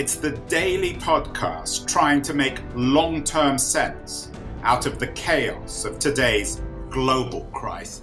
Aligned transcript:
it's 0.00 0.14
the 0.14 0.30
daily 0.48 0.94
podcast 0.94 1.86
trying 1.86 2.22
to 2.22 2.32
make 2.32 2.58
long 2.74 3.22
term 3.22 3.58
sense 3.58 4.30
out 4.62 4.86
of 4.86 4.98
the 4.98 5.08
chaos 5.08 5.84
of 5.84 5.98
today's 5.98 6.62
global 6.88 7.42
crisis. 7.52 8.02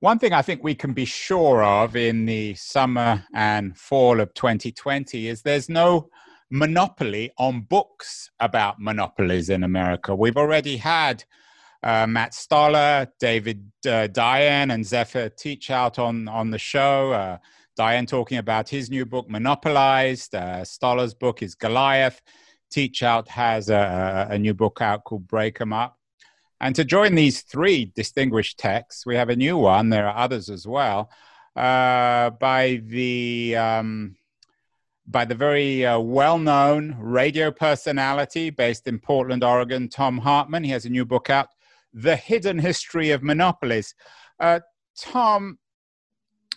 One 0.00 0.18
thing 0.18 0.32
I 0.32 0.40
think 0.40 0.64
we 0.64 0.74
can 0.74 0.94
be 0.94 1.04
sure 1.04 1.62
of 1.62 1.94
in 1.94 2.24
the 2.24 2.54
summer 2.54 3.22
and 3.34 3.76
fall 3.76 4.20
of 4.20 4.32
2020 4.32 5.28
is 5.28 5.42
there's 5.42 5.68
no 5.68 6.08
monopoly 6.50 7.30
on 7.36 7.60
books 7.60 8.30
about 8.40 8.80
monopolies 8.80 9.50
in 9.50 9.62
America. 9.62 10.16
We've 10.16 10.38
already 10.38 10.78
had 10.78 11.22
uh, 11.82 12.06
Matt 12.06 12.32
Stoller, 12.32 13.08
David 13.20 13.70
uh, 13.84 14.08
Dayen, 14.08 14.72
and 14.72 14.86
Zephyr 14.86 15.28
Teachout 15.28 15.98
on, 15.98 16.28
on 16.28 16.50
the 16.50 16.58
show. 16.58 17.12
Uh, 17.12 17.36
Dayen 17.78 18.06
talking 18.08 18.38
about 18.38 18.68
his 18.68 18.90
new 18.90 19.04
book, 19.04 19.28
Monopolized. 19.28 20.34
Uh, 20.34 20.64
Stoller's 20.64 21.14
book 21.14 21.42
is 21.42 21.54
Goliath. 21.54 22.20
Teachout 22.72 23.28
has 23.28 23.68
a, 23.70 24.28
a 24.30 24.38
new 24.38 24.54
book 24.54 24.80
out 24.80 25.04
called 25.04 25.26
Break 25.26 25.60
'em 25.60 25.72
Up. 25.72 25.98
And 26.60 26.74
to 26.74 26.84
join 26.84 27.14
these 27.14 27.42
three 27.42 27.92
distinguished 27.94 28.58
texts, 28.58 29.04
we 29.04 29.14
have 29.16 29.28
a 29.28 29.36
new 29.36 29.58
one. 29.58 29.90
There 29.90 30.08
are 30.08 30.16
others 30.16 30.48
as 30.48 30.66
well 30.66 31.10
uh, 31.54 32.30
by 32.30 32.82
the 32.86 33.56
um, 33.56 34.16
by 35.06 35.24
the 35.24 35.34
very 35.34 35.86
uh, 35.86 35.98
well-known 36.00 36.96
radio 36.98 37.50
personality 37.50 38.50
based 38.50 38.88
in 38.88 38.98
Portland, 38.98 39.44
Oregon, 39.44 39.88
Thom 39.88 40.18
Hartmann. 40.18 40.64
He 40.64 40.70
has 40.70 40.86
a 40.86 40.90
new 40.90 41.04
book 41.04 41.30
out, 41.30 41.48
"The 41.92 42.16
Hidden 42.16 42.58
History 42.58 43.10
of 43.10 43.22
Monopolies." 43.22 43.94
Uh, 44.40 44.60
Thom, 44.98 45.58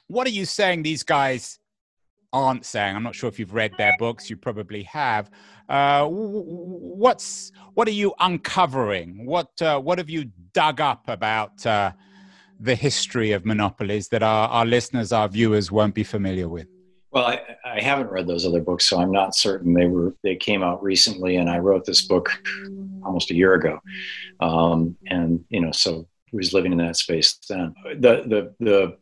what 0.09 0.25
are 0.27 0.31
you 0.31 0.43
saying 0.43 0.83
these 0.83 1.03
guys 1.03 1.59
aren't 2.33 2.65
saying? 2.65 2.95
I'm 2.95 3.03
not 3.03 3.15
sure 3.15 3.29
if 3.29 3.39
you've 3.39 3.53
read 3.53 3.71
their 3.77 3.95
books. 3.97 4.29
You 4.29 4.35
probably 4.35 4.83
have. 4.83 5.29
Uh, 5.69 6.07
what's 6.09 7.51
what 7.75 7.87
are 7.87 7.91
you 7.91 8.13
uncovering? 8.19 9.25
What 9.25 9.49
uh, 9.61 9.79
what 9.79 9.99
have 9.99 10.09
you 10.09 10.31
dug 10.51 10.81
up 10.81 11.07
about 11.07 11.63
uh, 11.65 11.91
the 12.59 12.75
history 12.75 13.31
of 13.31 13.45
monopolies 13.45 14.09
that 14.09 14.23
our, 14.23 14.49
our 14.49 14.65
listeners, 14.65 15.13
our 15.13 15.29
viewers, 15.29 15.71
won't 15.71 15.93
be 15.93 16.03
familiar 16.03 16.49
with? 16.49 16.67
Well, 17.11 17.25
I, 17.25 17.41
I 17.63 17.79
haven't 17.79 18.11
read 18.11 18.27
those 18.27 18.45
other 18.45 18.61
books, 18.61 18.87
so 18.87 18.99
I'm 18.99 19.11
not 19.11 19.35
certain. 19.35 19.73
They 19.73 19.85
were 19.85 20.15
they 20.23 20.35
came 20.35 20.63
out 20.63 20.81
recently, 20.81 21.35
and 21.35 21.49
I 21.49 21.59
wrote 21.59 21.85
this 21.85 22.07
book 22.07 22.31
almost 23.03 23.29
a 23.29 23.35
year 23.35 23.53
ago, 23.53 23.79
um, 24.39 24.97
and 25.07 25.45
you 25.49 25.61
know, 25.61 25.71
so 25.71 26.07
was 26.31 26.53
living 26.53 26.71
in 26.71 26.77
that 26.79 26.97
space 26.97 27.37
then. 27.47 27.73
The 27.99 28.23
the 28.25 28.53
the 28.59 28.97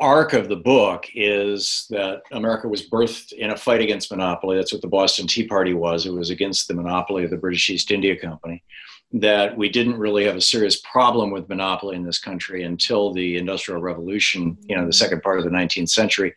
arc 0.00 0.32
of 0.32 0.48
the 0.48 0.56
book 0.56 1.06
is 1.14 1.86
that 1.90 2.22
America 2.32 2.66
was 2.68 2.88
birthed 2.88 3.32
in 3.32 3.50
a 3.50 3.56
fight 3.56 3.82
against 3.82 4.10
monopoly. 4.10 4.56
That's 4.56 4.72
what 4.72 4.82
the 4.82 4.88
Boston 4.88 5.26
Tea 5.26 5.46
Party 5.46 5.74
was. 5.74 6.06
It 6.06 6.12
was 6.12 6.30
against 6.30 6.68
the 6.68 6.74
monopoly 6.74 7.24
of 7.24 7.30
the 7.30 7.36
British 7.36 7.68
East 7.68 7.90
India 7.90 8.18
Company. 8.18 8.62
That 9.12 9.56
we 9.56 9.68
didn't 9.68 9.98
really 9.98 10.24
have 10.24 10.36
a 10.36 10.40
serious 10.40 10.80
problem 10.80 11.30
with 11.30 11.48
monopoly 11.48 11.96
in 11.96 12.04
this 12.04 12.18
country 12.18 12.62
until 12.62 13.12
the 13.12 13.36
Industrial 13.36 13.80
Revolution, 13.80 14.56
you 14.66 14.76
know, 14.76 14.86
the 14.86 14.92
second 14.92 15.22
part 15.22 15.38
of 15.38 15.44
the 15.44 15.50
19th 15.50 15.90
century. 15.90 16.34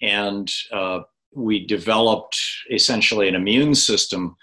And 0.00 0.50
uh, 0.72 1.00
we 1.32 1.66
developed 1.66 2.36
essentially 2.70 3.28
an 3.28 3.34
immune 3.34 3.74
system 3.74 4.36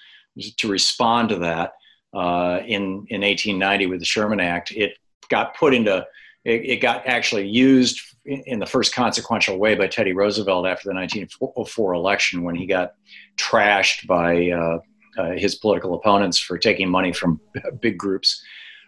to 0.58 0.70
respond 0.70 1.30
to 1.30 1.40
that. 1.40 1.74
Uh, 2.14 2.60
in, 2.66 3.06
in 3.08 3.22
1890 3.22 3.86
with 3.86 4.00
the 4.00 4.06
Sherman 4.06 4.42
Act, 4.42 4.72
it 4.72 4.98
got 5.30 5.56
put 5.56 5.74
into 5.74 6.06
it, 6.44 6.66
it, 6.66 6.82
got 6.82 7.06
actually 7.06 7.48
used 7.48 8.02
in 8.26 8.60
the 8.60 8.66
first 8.66 8.94
consequential 8.94 9.58
way 9.58 9.76
by 9.76 9.88
Teddy 9.88 10.14
Roosevelt 10.14 10.68
after 10.68 10.90
the 10.90 10.96
1904 10.96 11.94
election 11.94 12.44
when 12.44 12.56
he 12.56 12.66
got 12.66 12.94
trashed 13.38 14.08
by 14.08 14.50
uh, 14.50 14.80
uh, 15.18 15.32
his 15.36 15.56
political 15.56 15.96
opponents 15.96 16.40
for 16.40 16.58
taking 16.58 16.90
money 16.90 17.14
from 17.14 17.40
big 17.82 17.98
groups. 17.98 18.44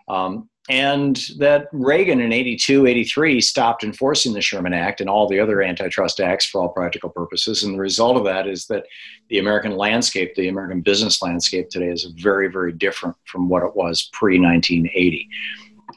Um, 0.07 0.49
and 0.69 1.19
that 1.39 1.67
Reagan 1.73 2.21
in 2.21 2.31
82, 2.31 2.87
83 2.87 3.41
stopped 3.41 3.83
enforcing 3.83 4.31
the 4.31 4.39
Sherman 4.39 4.73
Act 4.73 5.01
and 5.01 5.09
all 5.09 5.27
the 5.27 5.39
other 5.39 5.61
antitrust 5.61 6.21
acts 6.21 6.45
for 6.45 6.61
all 6.61 6.69
practical 6.69 7.09
purposes. 7.09 7.63
And 7.63 7.73
the 7.73 7.79
result 7.79 8.15
of 8.15 8.23
that 8.23 8.47
is 8.47 8.67
that 8.67 8.85
the 9.27 9.39
American 9.39 9.75
landscape, 9.75 10.35
the 10.35 10.47
American 10.47 10.79
business 10.79 11.21
landscape 11.21 11.69
today 11.69 11.89
is 11.89 12.05
very, 12.17 12.47
very 12.49 12.71
different 12.71 13.17
from 13.25 13.49
what 13.49 13.63
it 13.63 13.75
was 13.75 14.09
pre 14.13 14.39
1980 14.39 15.27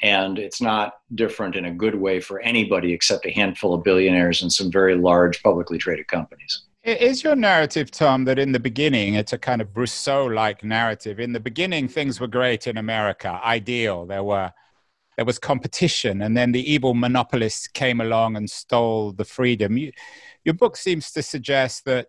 and 0.02 0.38
it's 0.38 0.60
not 0.60 0.94
different 1.14 1.56
in 1.56 1.66
a 1.66 1.72
good 1.72 1.94
way 1.94 2.20
for 2.20 2.40
anybody 2.40 2.92
except 2.92 3.26
a 3.26 3.30
handful 3.30 3.74
of 3.74 3.84
billionaires 3.84 4.42
and 4.42 4.52
some 4.52 4.70
very 4.70 4.96
large 4.96 5.42
publicly 5.42 5.78
traded 5.78 6.08
companies. 6.08 6.62
Is 6.84 7.24
your 7.24 7.34
narrative, 7.34 7.90
Thom, 7.90 8.24
that 8.26 8.38
in 8.38 8.52
the 8.52 8.60
beginning, 8.60 9.14
it's 9.14 9.32
a 9.32 9.38
kind 9.38 9.60
of 9.60 9.76
Rousseau 9.76 10.26
like 10.26 10.62
narrative? 10.62 11.18
In 11.18 11.32
the 11.32 11.40
beginning, 11.40 11.88
things 11.88 12.20
were 12.20 12.28
great 12.28 12.68
in 12.68 12.76
America, 12.76 13.40
ideal. 13.42 14.06
There 14.06 14.22
were 14.22 14.52
there 15.16 15.24
was 15.24 15.38
competition, 15.38 16.22
and 16.22 16.36
then 16.36 16.52
the 16.52 16.70
evil 16.70 16.94
monopolists 16.94 17.66
came 17.66 18.00
along 18.00 18.36
and 18.36 18.48
stole 18.48 19.12
the 19.12 19.24
freedom. 19.24 19.76
You, 19.78 19.90
your 20.44 20.54
book 20.54 20.76
seems 20.76 21.10
to 21.12 21.22
suggest 21.22 21.86
that, 21.86 22.08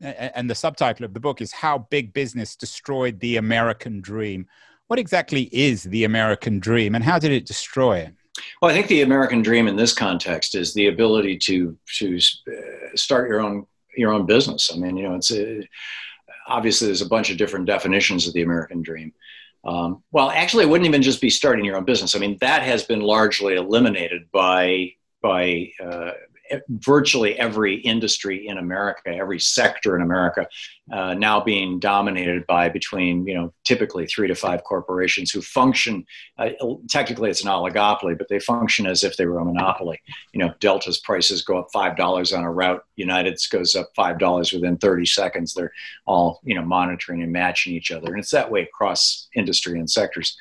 and 0.00 0.50
the 0.50 0.54
subtitle 0.54 1.06
of 1.06 1.14
the 1.14 1.20
book 1.20 1.40
is 1.40 1.52
How 1.52 1.78
Big 1.78 2.12
Business 2.12 2.56
Destroyed 2.56 3.20
the 3.20 3.36
American 3.36 4.00
Dream. 4.00 4.46
What 4.88 4.98
exactly 4.98 5.48
is 5.52 5.82
the 5.84 6.04
American 6.04 6.58
dream 6.60 6.94
and 6.94 7.02
how 7.02 7.18
did 7.18 7.32
it 7.32 7.46
destroy 7.46 7.98
it? 7.98 8.14
Well, 8.60 8.70
I 8.70 8.74
think 8.74 8.88
the 8.88 9.02
American 9.02 9.42
dream 9.42 9.66
in 9.66 9.76
this 9.76 9.92
context 9.92 10.54
is 10.54 10.74
the 10.74 10.88
ability 10.88 11.38
to 11.38 11.76
to 11.98 12.16
uh, 12.16 12.96
start 12.96 13.28
your 13.28 13.40
own 13.40 13.66
your 13.96 14.12
own 14.12 14.26
business. 14.26 14.70
I 14.72 14.78
mean, 14.78 14.96
you 14.96 15.08
know, 15.08 15.14
it's 15.14 15.30
a, 15.30 15.60
uh, 15.60 15.62
obviously 16.46 16.86
there's 16.86 17.02
a 17.02 17.08
bunch 17.08 17.30
of 17.30 17.38
different 17.38 17.66
definitions 17.66 18.26
of 18.28 18.34
the 18.34 18.42
American 18.42 18.82
dream. 18.82 19.12
Um, 19.64 20.02
well, 20.12 20.30
actually, 20.30 20.64
it 20.64 20.68
wouldn't 20.68 20.86
even 20.86 21.02
just 21.02 21.20
be 21.20 21.30
starting 21.30 21.64
your 21.64 21.76
own 21.76 21.84
business. 21.84 22.14
I 22.14 22.18
mean, 22.18 22.36
that 22.40 22.62
has 22.62 22.84
been 22.84 23.00
largely 23.00 23.56
eliminated 23.56 24.30
by 24.30 24.92
by 25.22 25.72
uh, 25.82 26.12
virtually 26.68 27.38
every 27.38 27.76
industry 27.76 28.46
in 28.46 28.58
America, 28.58 29.08
every 29.08 29.40
sector 29.40 29.96
in 29.96 30.02
America, 30.02 30.46
uh, 30.92 31.14
now 31.14 31.40
being 31.40 31.78
dominated 31.78 32.46
by 32.46 32.68
between 32.68 33.26
you 33.26 33.34
know 33.34 33.52
typically 33.64 34.06
three 34.06 34.28
to 34.28 34.34
five 34.34 34.62
corporations 34.64 35.30
who 35.30 35.42
function. 35.42 36.04
Uh, 36.38 36.50
technically, 36.88 37.30
it's 37.30 37.42
an 37.42 37.50
oligopoly, 37.50 38.16
but 38.16 38.28
they 38.28 38.38
function 38.38 38.86
as 38.86 39.02
if 39.02 39.16
they 39.16 39.26
were 39.26 39.38
a 39.38 39.44
monopoly. 39.44 40.00
You 40.32 40.40
know, 40.40 40.54
Delta's 40.60 40.98
prices 40.98 41.42
go 41.42 41.58
up 41.58 41.68
five 41.72 41.96
dollars 41.96 42.32
on 42.32 42.44
a 42.44 42.52
route. 42.52 42.84
United's 42.96 43.46
goes 43.46 43.74
up 43.74 43.90
five 43.96 44.18
dollars 44.18 44.52
within 44.52 44.76
thirty 44.76 45.06
seconds. 45.06 45.54
They're 45.54 45.72
all 46.06 46.40
you 46.44 46.54
know 46.54 46.62
monitoring 46.62 47.22
and 47.22 47.32
matching 47.32 47.74
each 47.74 47.90
other, 47.90 48.08
and 48.08 48.18
it's 48.18 48.30
that 48.30 48.50
way 48.50 48.62
across 48.62 49.28
industry 49.34 49.78
and 49.78 49.90
sectors. 49.90 50.36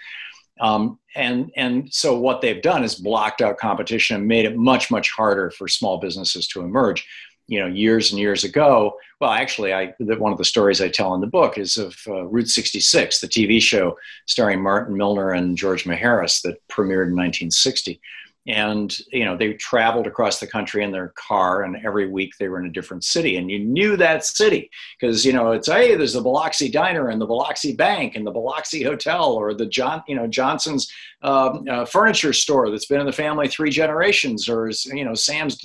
Um, 0.60 1.00
and 1.16 1.52
and 1.56 1.94
so 1.94 2.18
what 2.18 2.42
they've 2.42 2.62
done 2.62 2.84
is 2.84 2.96
blocked 2.96 3.42
out 3.42 3.58
competition 3.58 4.18
and 4.18 4.28
made 4.28 4.46
it 4.46 4.58
much 4.58 4.92
much 4.92 5.12
harder 5.12 5.52
for 5.52 5.68
small 5.68 6.00
businesses 6.00 6.48
to 6.50 6.62
emerge. 6.62 7.06
You 7.48 7.60
know, 7.60 7.68
years 7.68 8.12
and 8.12 8.20
years 8.20 8.44
ago. 8.44 8.98
Well, 9.22 9.30
actually, 9.30 9.72
I 9.74 9.94
one 10.00 10.32
of 10.32 10.40
the 10.40 10.46
stories 10.46 10.82
I 10.82 10.90
tell 10.90 11.14
in 11.14 11.22
the 11.22 11.28
book 11.28 11.58
is 11.60 11.78
of 11.78 11.96
uh, 12.08 12.24
Route 12.24 12.50
66, 12.50 13.20
the 13.20 13.28
TV 13.28 13.62
show 13.62 13.98
starring 14.26 14.64
Martin 14.64 14.98
Milner 14.98 15.32
and 15.32 15.56
George 15.56 15.84
Maharis 15.84 16.42
that 16.42 16.58
premiered 16.70 17.08
in 17.08 17.16
1960 17.16 18.02
and 18.48 18.98
you 19.12 19.26
know 19.26 19.36
they 19.36 19.54
traveled 19.54 20.08
across 20.08 20.40
the 20.40 20.48
country 20.48 20.84
in 20.84 20.92
their 20.92 21.10
car 21.16 21.64
and 21.64 21.78
every 21.84 22.08
week 22.08 22.34
they 22.38 22.48
were 22.48 22.60
in 22.60 22.68
a 22.68 22.72
different 22.72 23.04
city. 23.04 23.38
And 23.38 23.50
you 23.50 23.60
knew 23.60 23.98
that 23.98 24.26
city 24.26 24.70
because 25.00 25.26
you 25.26 25.34
know 25.34 25.52
it's 25.52 25.68
hey 25.68 25.96
there's 25.96 26.14
the 26.14 26.22
biloxi 26.22 26.70
diner 26.70 27.10
and 27.10 27.20
the 27.20 27.26
biloxi 27.26 27.76
bank 27.76 28.16
and 28.16 28.26
the 28.26 28.32
biloxi 28.32 28.84
hotel 28.84 29.34
or 29.34 29.54
the 29.54 29.66
john 29.66 30.04
you 30.08 30.16
know 30.16 30.28
johnson's 30.28 30.92
um, 31.24 31.66
uh, 31.70 31.86
furniture 31.86 32.34
store 32.34 32.70
that's 32.70 32.86
been 32.86 33.00
in 33.00 33.08
the 33.08 33.12
family 33.12 33.48
three 33.48 33.72
generations 33.72 34.48
or 34.48 34.70
you 34.86 35.04
know 35.04 35.16
sam's 35.16 35.60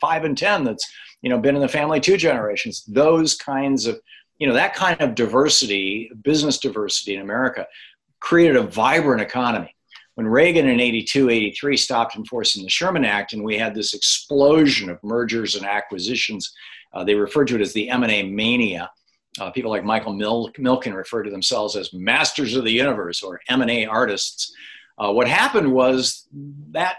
five 0.00 0.24
and 0.24 0.36
ten 0.36 0.64
that's 0.64 0.90
you 1.22 1.30
know 1.30 1.38
been 1.38 1.54
in 1.54 1.62
the 1.62 1.68
family 1.68 2.00
two 2.00 2.16
generations. 2.16 2.84
Those 2.86 3.34
kinds 3.34 3.86
of 3.86 4.00
you 4.38 4.46
know 4.46 4.54
that 4.54 4.74
kind 4.74 5.00
of 5.00 5.14
diversity 5.14 6.10
business 6.22 6.58
diversity 6.58 7.14
in 7.14 7.20
america 7.20 7.66
created 8.20 8.56
a 8.56 8.62
vibrant 8.62 9.20
economy 9.20 9.74
when 10.18 10.26
Reagan 10.26 10.66
in 10.66 10.80
82, 10.80 11.30
83 11.30 11.76
stopped 11.76 12.16
enforcing 12.16 12.64
the 12.64 12.68
Sherman 12.68 13.04
Act, 13.04 13.34
and 13.34 13.44
we 13.44 13.56
had 13.56 13.72
this 13.72 13.94
explosion 13.94 14.90
of 14.90 14.98
mergers 15.04 15.54
and 15.54 15.64
acquisitions, 15.64 16.52
uh, 16.92 17.04
they 17.04 17.14
referred 17.14 17.46
to 17.46 17.54
it 17.54 17.60
as 17.60 17.72
the 17.72 17.88
M&A 17.88 18.24
mania. 18.24 18.90
Uh, 19.38 19.52
people 19.52 19.70
like 19.70 19.84
Michael 19.84 20.12
Mil- 20.12 20.50
Milken 20.58 20.92
refer 20.96 21.22
to 21.22 21.30
themselves 21.30 21.76
as 21.76 21.92
masters 21.92 22.56
of 22.56 22.64
the 22.64 22.72
universe 22.72 23.22
or 23.22 23.40
M&A 23.48 23.86
artists. 23.86 24.52
Uh, 24.98 25.12
what 25.12 25.28
happened 25.28 25.72
was 25.72 26.26
that 26.72 26.96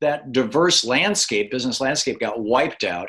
that 0.00 0.32
diverse 0.32 0.84
landscape, 0.84 1.52
business 1.52 1.80
landscape, 1.80 2.18
got 2.18 2.40
wiped 2.40 2.82
out 2.82 3.08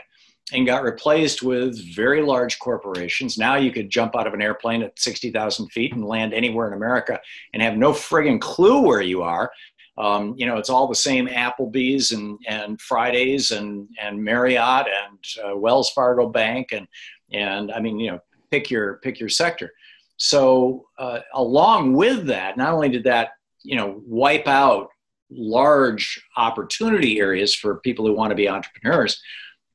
and 0.54 0.66
got 0.66 0.84
replaced 0.84 1.44
with 1.44 1.94
very 1.94 2.22
large 2.22 2.58
corporations. 2.60 3.38
Now 3.38 3.56
you 3.56 3.72
could 3.72 3.90
jump 3.90 4.16
out 4.16 4.28
of 4.28 4.34
an 4.34 4.42
airplane 4.42 4.82
at 4.82 4.98
60,000 4.98 5.70
feet 5.70 5.94
and 5.94 6.06
land 6.06 6.34
anywhere 6.34 6.68
in 6.68 6.74
America 6.74 7.20
and 7.54 7.62
have 7.62 7.78
no 7.78 7.92
friggin' 7.92 8.40
clue 8.40 8.82
where 8.82 9.02
you 9.02 9.24
are. 9.24 9.52
Um, 9.98 10.36
you 10.38 10.46
know, 10.46 10.58
it's 10.58 10.70
all 10.70 10.88
the 10.88 10.96
same 10.96 11.28
Applebee's 11.28 12.12
and, 12.12 12.40
and 12.48 12.80
Fridays 12.80 13.52
and, 13.52 13.90
and 14.00 14.24
Marriott 14.24 14.86
and 14.88 15.20
uh, 15.44 15.58
Wells 15.58 15.90
Fargo 15.90 16.30
Bank. 16.30 16.72
And, 16.72 16.88
and 17.34 17.72
I 17.72 17.80
mean, 17.82 18.00
you 18.00 18.12
know, 18.12 18.20
pick 18.52 18.70
your, 18.72 19.00
pick 19.04 19.20
your 19.20 19.30
sector. 19.30 19.72
So 20.18 20.86
uh, 20.98 21.20
along 21.34 21.94
with 21.94 22.28
that, 22.28 22.58
not 22.58 22.74
only 22.74 22.90
did 22.90 23.04
that, 23.04 23.32
you 23.64 23.76
know, 23.76 24.02
wipe 24.06 24.48
out 24.48 24.90
large 25.30 26.24
opportunity 26.38 27.20
areas 27.20 27.54
for 27.54 27.80
people 27.82 28.06
who 28.06 28.14
want 28.14 28.30
to 28.30 28.36
be 28.36 28.48
entrepreneurs, 28.48 29.22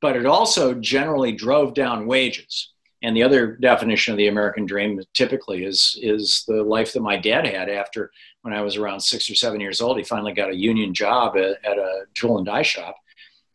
but 0.03 0.17
it 0.17 0.25
also 0.25 0.73
generally 0.73 1.31
drove 1.31 1.73
down 1.73 2.05
wages. 2.05 2.73
And 3.03 3.15
the 3.15 3.23
other 3.23 3.55
definition 3.55 4.11
of 4.11 4.17
the 4.17 4.27
American 4.27 4.65
dream 4.65 4.99
typically 5.13 5.63
is, 5.63 5.97
is 6.01 6.43
the 6.45 6.61
life 6.61 6.91
that 6.91 6.99
my 6.99 7.15
dad 7.15 7.45
had 7.45 7.69
after 7.69 8.11
when 8.41 8.53
I 8.53 8.61
was 8.61 8.75
around 8.75 8.99
six 8.99 9.29
or 9.29 9.35
seven 9.35 9.61
years 9.61 9.79
old. 9.79 9.97
He 9.97 10.03
finally 10.03 10.33
got 10.33 10.49
a 10.49 10.55
union 10.55 10.93
job 10.93 11.37
at, 11.37 11.63
at 11.63 11.77
a 11.77 12.01
tool 12.15 12.37
and 12.37 12.45
die 12.45 12.63
shop. 12.63 12.97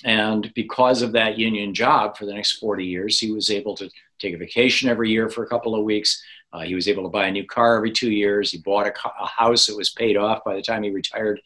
And 0.04 0.50
because 0.54 1.02
of 1.02 1.12
that 1.12 1.38
union 1.38 1.74
job 1.74 2.16
for 2.16 2.24
the 2.24 2.32
next 2.32 2.52
40 2.52 2.82
years, 2.82 3.18
he 3.18 3.30
was 3.30 3.50
able 3.50 3.76
to 3.76 3.90
take 4.18 4.32
a 4.34 4.38
vacation 4.38 4.88
every 4.88 5.10
year 5.10 5.28
for 5.28 5.44
a 5.44 5.48
couple 5.48 5.74
of 5.74 5.84
weeks. 5.84 6.22
Uh, 6.54 6.60
he 6.60 6.74
was 6.74 6.88
able 6.88 7.02
to 7.02 7.10
buy 7.10 7.26
a 7.26 7.30
new 7.30 7.46
car 7.46 7.76
every 7.76 7.92
two 7.92 8.10
years. 8.10 8.52
He 8.52 8.58
bought 8.58 8.86
a, 8.86 8.94
a 9.20 9.26
house 9.26 9.66
that 9.66 9.76
was 9.76 9.90
paid 9.90 10.16
off 10.16 10.44
by 10.46 10.54
the 10.54 10.62
time 10.62 10.82
he 10.82 10.88
retired 10.88 11.42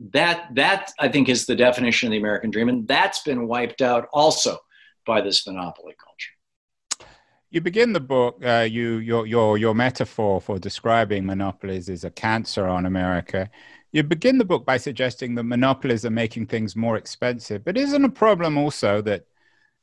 that 0.00 0.54
that 0.54 0.92
I 0.98 1.08
think 1.08 1.28
is 1.28 1.46
the 1.46 1.56
definition 1.56 2.08
of 2.08 2.12
the 2.12 2.18
American 2.18 2.50
dream, 2.50 2.68
and 2.68 2.88
that's 2.88 3.22
been 3.22 3.46
wiped 3.46 3.82
out 3.82 4.08
also 4.12 4.58
by 5.06 5.20
this 5.20 5.46
monopoly 5.46 5.94
culture. 6.02 7.10
You 7.50 7.60
begin 7.60 7.92
the 7.92 8.00
book. 8.00 8.42
Uh, 8.44 8.66
you 8.70 8.98
your 8.98 9.26
your 9.26 9.58
your 9.58 9.74
metaphor 9.74 10.40
for 10.40 10.58
describing 10.58 11.26
monopolies 11.26 11.88
is 11.88 12.04
a 12.04 12.10
cancer 12.10 12.66
on 12.66 12.86
America. 12.86 13.50
You 13.92 14.04
begin 14.04 14.38
the 14.38 14.44
book 14.44 14.64
by 14.64 14.76
suggesting 14.76 15.34
that 15.34 15.42
monopolies 15.42 16.04
are 16.04 16.10
making 16.10 16.46
things 16.46 16.76
more 16.76 16.96
expensive, 16.96 17.64
but 17.64 17.76
isn't 17.76 18.04
a 18.04 18.10
problem 18.10 18.56
also 18.56 19.02
that 19.02 19.24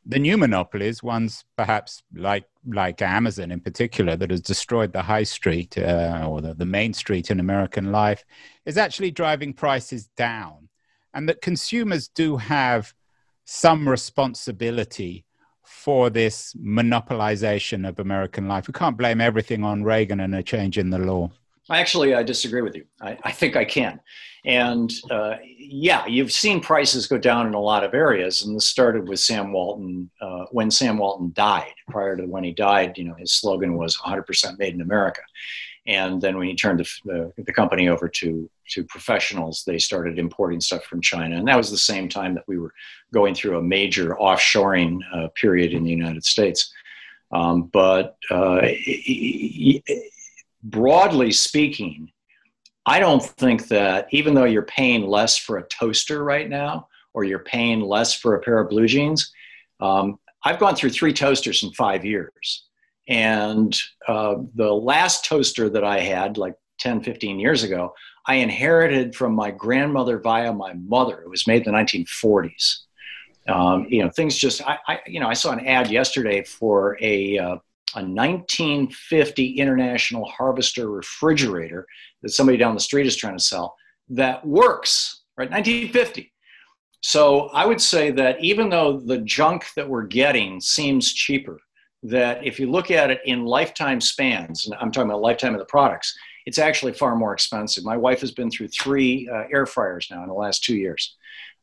the 0.05 0.17
new 0.17 0.37
monopolies, 0.37 1.03
ones 1.03 1.43
perhaps 1.57 2.01
like 2.15 2.45
like 2.67 3.01
Amazon 3.01 3.51
in 3.51 3.59
particular, 3.59 4.15
that 4.15 4.31
has 4.31 4.41
destroyed 4.41 4.93
the 4.93 5.01
high 5.01 5.23
street 5.23 5.77
uh, 5.77 6.25
or 6.27 6.41
the, 6.41 6.53
the 6.53 6.65
main 6.65 6.93
street 6.93 7.31
in 7.31 7.39
American 7.39 7.91
life, 7.91 8.23
is 8.65 8.77
actually 8.77 9.11
driving 9.11 9.53
prices 9.53 10.07
down, 10.17 10.69
and 11.13 11.27
that 11.29 11.41
consumers 11.41 12.07
do 12.07 12.37
have 12.37 12.93
some 13.45 13.87
responsibility 13.87 15.25
for 15.63 16.09
this 16.09 16.53
monopolization 16.55 17.87
of 17.87 17.99
American 17.99 18.47
life. 18.47 18.67
We 18.67 18.73
can't 18.73 18.97
blame 18.97 19.21
everything 19.21 19.63
on 19.63 19.83
Reagan 19.83 20.19
and 20.19 20.35
a 20.35 20.43
change 20.43 20.77
in 20.77 20.89
the 20.89 20.99
law. 20.99 21.31
Actually, 21.69 22.13
I 22.15 22.23
disagree 22.23 22.61
with 22.61 22.75
you. 22.75 22.85
I, 23.01 23.17
I 23.23 23.31
think 23.31 23.55
I 23.55 23.65
can. 23.65 23.99
And 24.45 24.93
uh, 25.11 25.35
yeah, 25.43 26.05
you've 26.05 26.31
seen 26.31 26.61
prices 26.61 27.07
go 27.07 27.17
down 27.17 27.47
in 27.47 27.53
a 27.53 27.59
lot 27.59 27.83
of 27.83 27.93
areas. 27.93 28.45
And 28.45 28.55
this 28.55 28.67
started 28.67 29.07
with 29.07 29.19
Sam 29.19 29.51
Walton. 29.51 30.09
Uh, 30.21 30.45
when 30.51 30.71
Sam 30.71 30.97
Walton 30.97 31.31
died, 31.33 31.73
prior 31.89 32.15
to 32.15 32.23
when 32.23 32.45
he 32.45 32.53
died, 32.53 32.97
you 32.97 33.03
know, 33.03 33.15
his 33.15 33.33
slogan 33.33 33.75
was 33.75 33.97
100% 33.97 34.57
made 34.57 34.73
in 34.73 34.81
America. 34.81 35.21
And 35.85 36.21
then 36.21 36.37
when 36.37 36.47
he 36.47 36.55
turned 36.55 36.79
the, 36.79 36.89
the, 37.05 37.43
the, 37.43 37.53
company 37.53 37.87
over 37.87 38.09
to, 38.09 38.49
to 38.71 38.83
professionals, 38.83 39.63
they 39.65 39.79
started 39.79 40.19
importing 40.19 40.59
stuff 40.59 40.83
from 40.83 41.01
China. 41.01 41.37
And 41.37 41.47
that 41.47 41.55
was 41.55 41.71
the 41.71 41.77
same 41.77 42.09
time 42.09 42.33
that 42.35 42.47
we 42.47 42.57
were 42.57 42.73
going 43.13 43.33
through 43.33 43.57
a 43.57 43.63
major 43.63 44.15
offshoring 44.15 44.99
uh, 45.13 45.29
period 45.35 45.71
in 45.71 45.85
the 45.85 45.89
United 45.89 46.25
States. 46.25 46.73
Um, 47.31 47.63
but 47.73 48.17
uh, 48.29 48.67
broadly 50.63 51.31
speaking, 51.31 52.11
I 52.85 52.99
don't 52.99 53.23
think 53.23 53.67
that 53.67 54.07
even 54.11 54.33
though 54.33 54.45
you're 54.45 54.63
paying 54.63 55.07
less 55.07 55.37
for 55.37 55.57
a 55.57 55.67
toaster 55.67 56.23
right 56.23 56.49
now, 56.49 56.87
or 57.13 57.23
you're 57.23 57.39
paying 57.39 57.81
less 57.81 58.13
for 58.13 58.35
a 58.35 58.39
pair 58.39 58.59
of 58.59 58.69
blue 58.69 58.87
jeans, 58.87 59.31
um, 59.79 60.19
I've 60.43 60.59
gone 60.59 60.75
through 60.75 60.91
three 60.91 61.13
toasters 61.13 61.63
in 61.63 61.71
five 61.73 62.05
years. 62.05 62.65
And 63.07 63.77
uh, 64.07 64.35
the 64.55 64.71
last 64.71 65.25
toaster 65.25 65.69
that 65.69 65.83
I 65.83 65.99
had, 65.99 66.37
like 66.37 66.55
10, 66.79 67.03
15 67.03 67.39
years 67.39 67.63
ago, 67.63 67.93
I 68.25 68.35
inherited 68.35 69.15
from 69.15 69.33
my 69.33 69.51
grandmother 69.51 70.19
via 70.19 70.53
my 70.53 70.73
mother. 70.73 71.21
It 71.21 71.29
was 71.29 71.47
made 71.47 71.65
in 71.65 71.73
the 71.73 71.77
1940s. 71.77 72.79
Um, 73.47 73.87
you 73.89 74.03
know, 74.03 74.09
things 74.09 74.37
just, 74.37 74.61
I, 74.67 74.77
I, 74.87 74.99
you 75.07 75.19
know, 75.19 75.27
I 75.27 75.33
saw 75.33 75.51
an 75.51 75.65
ad 75.65 75.89
yesterday 75.89 76.43
for 76.43 76.97
a, 77.01 77.37
uh, 77.37 77.57
a 77.95 78.03
1950 78.03 79.53
International 79.53 80.25
Harvester 80.25 80.89
refrigerator 80.89 81.85
that 82.21 82.29
somebody 82.29 82.57
down 82.57 82.73
the 82.73 82.79
street 82.79 83.07
is 83.07 83.15
trying 83.15 83.37
to 83.37 83.43
sell 83.43 83.75
that 84.09 84.45
works, 84.45 85.23
right? 85.37 85.49
1950. 85.49 86.31
So 87.01 87.47
I 87.49 87.65
would 87.65 87.81
say 87.81 88.11
that 88.11 88.43
even 88.43 88.69
though 88.69 88.99
the 88.99 89.19
junk 89.19 89.65
that 89.75 89.87
we're 89.87 90.03
getting 90.03 90.59
seems 90.59 91.13
cheaper, 91.13 91.59
that 92.03 92.45
if 92.45 92.59
you 92.59 92.69
look 92.69 92.91
at 92.91 93.11
it 93.11 93.21
in 93.25 93.45
lifetime 93.45 94.01
spans, 94.01 94.65
and 94.65 94.75
I'm 94.79 94.91
talking 94.91 95.09
about 95.09 95.21
lifetime 95.21 95.53
of 95.53 95.59
the 95.59 95.65
products, 95.65 96.15
it's 96.45 96.59
actually 96.59 96.93
far 96.93 97.15
more 97.15 97.33
expensive. 97.33 97.83
My 97.83 97.97
wife 97.97 98.21
has 98.21 98.31
been 98.31 98.49
through 98.49 98.69
three 98.69 99.27
uh, 99.31 99.43
air 99.51 99.65
fryers 99.65 100.07
now 100.09 100.21
in 100.23 100.29
the 100.29 100.33
last 100.33 100.63
two 100.63 100.75
years. 100.75 101.15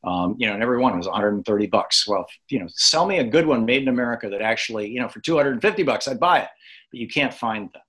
Um, 0.06 0.36
you 0.38 0.46
know, 0.46 0.54
and 0.54 0.62
every 0.62 0.78
one 0.78 0.96
was 0.96 1.06
130 1.06 1.66
bucks. 1.66 2.06
Well, 2.06 2.26
you 2.48 2.58
know, 2.60 2.66
sell 2.68 3.06
me 3.06 3.18
a 3.18 3.24
good 3.24 3.46
one 3.46 3.64
made 3.64 3.82
in 3.82 3.88
America 3.88 4.28
that 4.28 4.42
actually, 4.42 4.88
you 4.88 5.00
know, 5.00 5.08
for 5.08 5.20
250 5.20 5.82
bucks, 5.82 6.06
I'd 6.06 6.20
buy 6.20 6.40
it, 6.40 6.48
but 6.90 7.00
you 7.00 7.08
can't 7.08 7.32
find 7.32 7.70
them. 7.72 7.82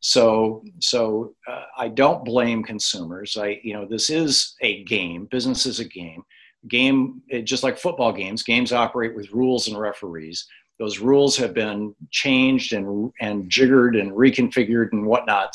So, 0.00 0.62
so 0.80 1.34
uh, 1.48 1.64
I 1.78 1.88
don't 1.88 2.24
blame 2.24 2.62
consumers. 2.62 3.38
I, 3.38 3.60
you 3.62 3.72
know, 3.72 3.86
this 3.86 4.10
is 4.10 4.54
a 4.60 4.84
game. 4.84 5.26
Business 5.30 5.64
is 5.64 5.80
a 5.80 5.84
game. 5.84 6.22
Game, 6.68 7.22
it, 7.28 7.42
just 7.42 7.62
like 7.62 7.78
football 7.78 8.12
games, 8.12 8.42
games 8.42 8.72
operate 8.72 9.14
with 9.14 9.30
rules 9.30 9.68
and 9.68 9.78
referees. 9.78 10.46
Those 10.78 10.98
rules 10.98 11.36
have 11.36 11.54
been 11.54 11.94
changed 12.10 12.72
and 12.72 13.12
and 13.20 13.48
jiggered 13.48 13.96
and 13.96 14.10
reconfigured 14.10 14.92
and 14.92 15.06
whatnot 15.06 15.54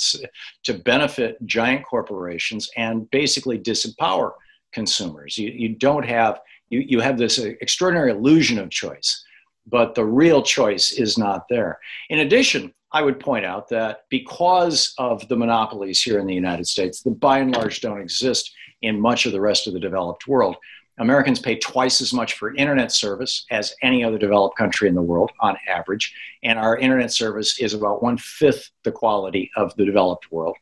to 0.64 0.74
benefit 0.74 1.38
giant 1.46 1.86
corporations 1.86 2.70
and 2.78 3.10
basically 3.12 3.60
disempower 3.60 4.32
consumers. 4.72 5.38
You, 5.38 5.50
you 5.50 5.70
don't 5.70 6.06
have, 6.06 6.40
you, 6.70 6.80
you 6.80 7.00
have 7.00 7.18
this 7.18 7.38
extraordinary 7.40 8.12
illusion 8.12 8.60
of 8.60 8.70
choice, 8.70 9.24
but 9.68 9.96
the 9.96 10.06
real 10.06 10.42
choice 10.42 10.92
is 10.92 11.18
not 11.18 11.46
there. 11.50 11.80
In 12.10 12.20
addition, 12.20 12.74
I 12.92 13.04
would 13.04 13.20
point 13.20 13.46
out 13.46 13.70
that 13.70 14.06
because 14.10 14.94
of 14.98 15.28
the 15.28 15.36
monopolies 15.36 16.02
here 16.02 16.20
in 16.20 16.26
the 16.26 16.34
United 16.34 16.68
States, 16.68 17.02
that 17.04 17.20
by 17.20 17.40
and 17.40 17.56
large 17.56 17.82
don't 17.82 18.02
exist 18.02 18.52
in 18.82 19.00
much 19.00 19.26
of 19.26 19.32
the 19.32 19.42
rest 19.42 19.68
of 19.68 19.74
the 19.74 19.80
developed 19.80 20.28
world. 20.28 20.56
Americans 20.98 21.40
pay 21.40 21.56
twice 21.58 22.02
as 22.02 22.12
much 22.12 22.34
for 22.34 22.54
internet 22.56 22.92
service 22.92 23.46
as 23.52 23.74
any 23.82 24.04
other 24.04 24.18
developed 24.18 24.58
country 24.58 24.90
in 24.90 24.96
the 24.96 25.02
world 25.02 25.32
on 25.40 25.56
average, 25.68 26.14
and 26.44 26.60
our 26.60 26.78
internet 26.78 27.12
service 27.12 27.60
is 27.60 27.74
about 27.74 28.04
one 28.04 28.18
fifth 28.18 28.70
the 28.84 28.92
quality 28.92 29.50
of 29.56 29.74
the 29.76 29.86
developed 29.86 30.30
world. 30.32 30.58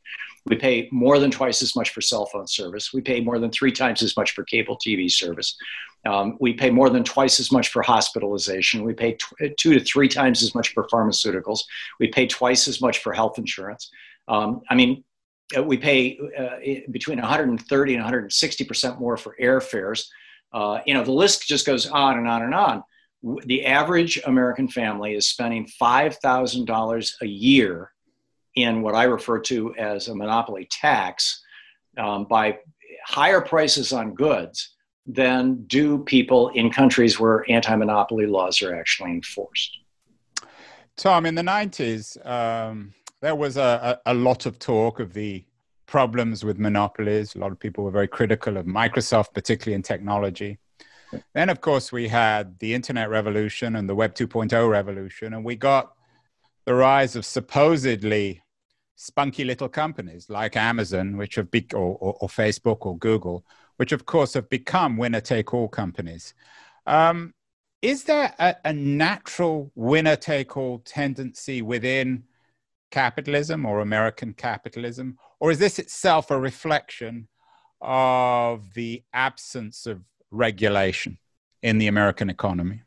We 0.49 0.55
pay 0.55 0.87
more 0.91 1.19
than 1.19 1.31
twice 1.31 1.61
as 1.61 1.75
much 1.75 1.89
for 1.89 2.01
cell 2.01 2.25
phone 2.25 2.47
service. 2.47 2.93
We 2.93 3.01
pay 3.01 3.21
more 3.21 3.37
than 3.39 3.51
three 3.51 3.71
times 3.71 4.01
as 4.01 4.15
much 4.15 4.31
for 4.31 4.43
cable 4.43 4.77
TV 4.77 5.11
service. 5.11 5.57
Um, 6.05 6.37
we 6.39 6.53
pay 6.53 6.69
more 6.69 6.89
than 6.89 7.03
twice 7.03 7.39
as 7.39 7.51
much 7.51 7.69
for 7.69 7.81
hospitalization. 7.81 8.83
We 8.83 8.93
pay 8.93 9.13
tw- 9.13 9.57
two 9.57 9.73
to 9.73 9.79
three 9.83 10.07
times 10.07 10.41
as 10.41 10.55
much 10.55 10.73
for 10.73 10.87
pharmaceuticals. 10.87 11.59
We 11.99 12.07
pay 12.07 12.27
twice 12.27 12.67
as 12.67 12.81
much 12.81 12.99
for 12.99 13.13
health 13.13 13.37
insurance. 13.37 13.91
Um, 14.27 14.61
I 14.69 14.75
mean, 14.75 15.03
uh, 15.57 15.63
we 15.63 15.77
pay 15.77 16.19
uh, 16.37 16.81
between 16.91 17.19
130 17.19 17.93
and 17.93 18.03
160 18.03 18.65
percent 18.65 18.99
more 18.99 19.17
for 19.17 19.35
airfares. 19.41 20.07
Uh, 20.53 20.79
you 20.85 20.93
know, 20.93 21.03
the 21.03 21.11
list 21.11 21.47
just 21.47 21.65
goes 21.65 21.87
on 21.87 22.17
and 22.17 22.27
on 22.27 22.43
and 22.43 22.53
on. 22.53 22.83
The 23.45 23.65
average 23.65 24.21
American 24.25 24.67
family 24.69 25.13
is 25.13 25.27
spending 25.27 25.67
five 25.67 26.17
thousand 26.17 26.65
dollars 26.65 27.17
a 27.21 27.25
year 27.25 27.91
in 28.57 28.81
what 28.81 28.95
I 28.95 29.03
refer 29.03 29.39
to 29.39 29.73
as 29.75 30.07
a 30.07 30.15
monopoly 30.15 30.67
tax 30.71 31.43
um, 31.97 32.25
by 32.25 32.57
higher 33.05 33.39
prices 33.39 33.93
on 33.93 34.15
goods 34.15 34.75
than 35.05 35.63
do 35.67 35.99
people 35.99 36.49
in 36.49 36.71
countries 36.71 37.19
where 37.19 37.45
anti 37.49 37.75
monopoly 37.75 38.25
laws 38.25 38.61
are 38.63 38.75
actually 38.75 39.11
enforced. 39.11 39.77
Thom, 40.97 41.27
in 41.27 41.35
the 41.35 41.43
90s, 41.43 42.25
um, 42.25 42.93
there 43.21 43.35
was 43.35 43.57
a, 43.57 43.99
a, 44.05 44.11
a 44.11 44.15
lot 44.15 44.47
of 44.47 44.57
talk 44.57 44.99
of 44.99 45.13
the 45.13 45.45
problems 45.85 46.43
with 46.43 46.57
monopolies. 46.57 47.35
A 47.35 47.39
lot 47.39 47.51
of 47.51 47.59
people 47.59 47.83
were 47.83 47.91
very 47.91 48.07
critical 48.07 48.57
of 48.57 48.65
Microsoft, 48.65 49.33
particularly 49.35 49.75
in 49.75 49.83
technology. 49.83 50.57
Then, 51.35 51.49
of 51.49 51.61
course, 51.61 51.91
we 51.91 52.07
had 52.07 52.57
the 52.57 52.73
internet 52.73 53.09
revolution 53.09 53.75
and 53.75 53.87
the 53.87 53.95
Web 53.95 54.15
2.0 54.15 54.69
revolution, 54.69 55.35
and 55.35 55.45
we 55.45 55.55
got 55.55 55.93
the 56.65 56.73
rise 56.73 57.15
of 57.15 57.23
supposedly 57.23 58.41
spunky 58.97 59.43
little 59.43 59.69
companies 59.69 60.27
like 60.27 60.57
Amazon, 60.57 61.17
which 61.17 61.35
have 61.35 61.49
be- 61.51 61.67
or, 61.73 61.95
or, 61.99 62.17
or, 62.19 62.27
Facebook 62.27 62.79
or 62.81 62.97
Google, 62.97 63.45
which 63.77 63.91
of 63.91 64.05
course 64.05 64.33
have 64.33 64.49
become 64.49 64.97
winner 64.97 65.21
take 65.21 65.53
all 65.53 65.67
companies. 65.67 66.33
Um, 66.87 67.33
is 67.83 68.05
there 68.05 68.33
a, 68.39 68.55
a 68.65 68.73
natural 68.73 69.71
winner 69.75 70.15
take 70.15 70.57
all 70.57 70.79
tendency 70.79 71.61
within 71.61 72.23
capitalism 72.89 73.67
or 73.67 73.81
American 73.81 74.33
capitalism, 74.33 75.19
or 75.39 75.51
is 75.51 75.59
this 75.59 75.77
itself 75.77 76.31
a 76.31 76.39
reflection 76.39 77.27
of 77.79 78.73
the 78.73 79.03
absence 79.13 79.85
of 79.85 80.01
regulation 80.31 81.19
in 81.61 81.77
the 81.77 81.85
American 81.85 82.31
economy? 82.31 82.81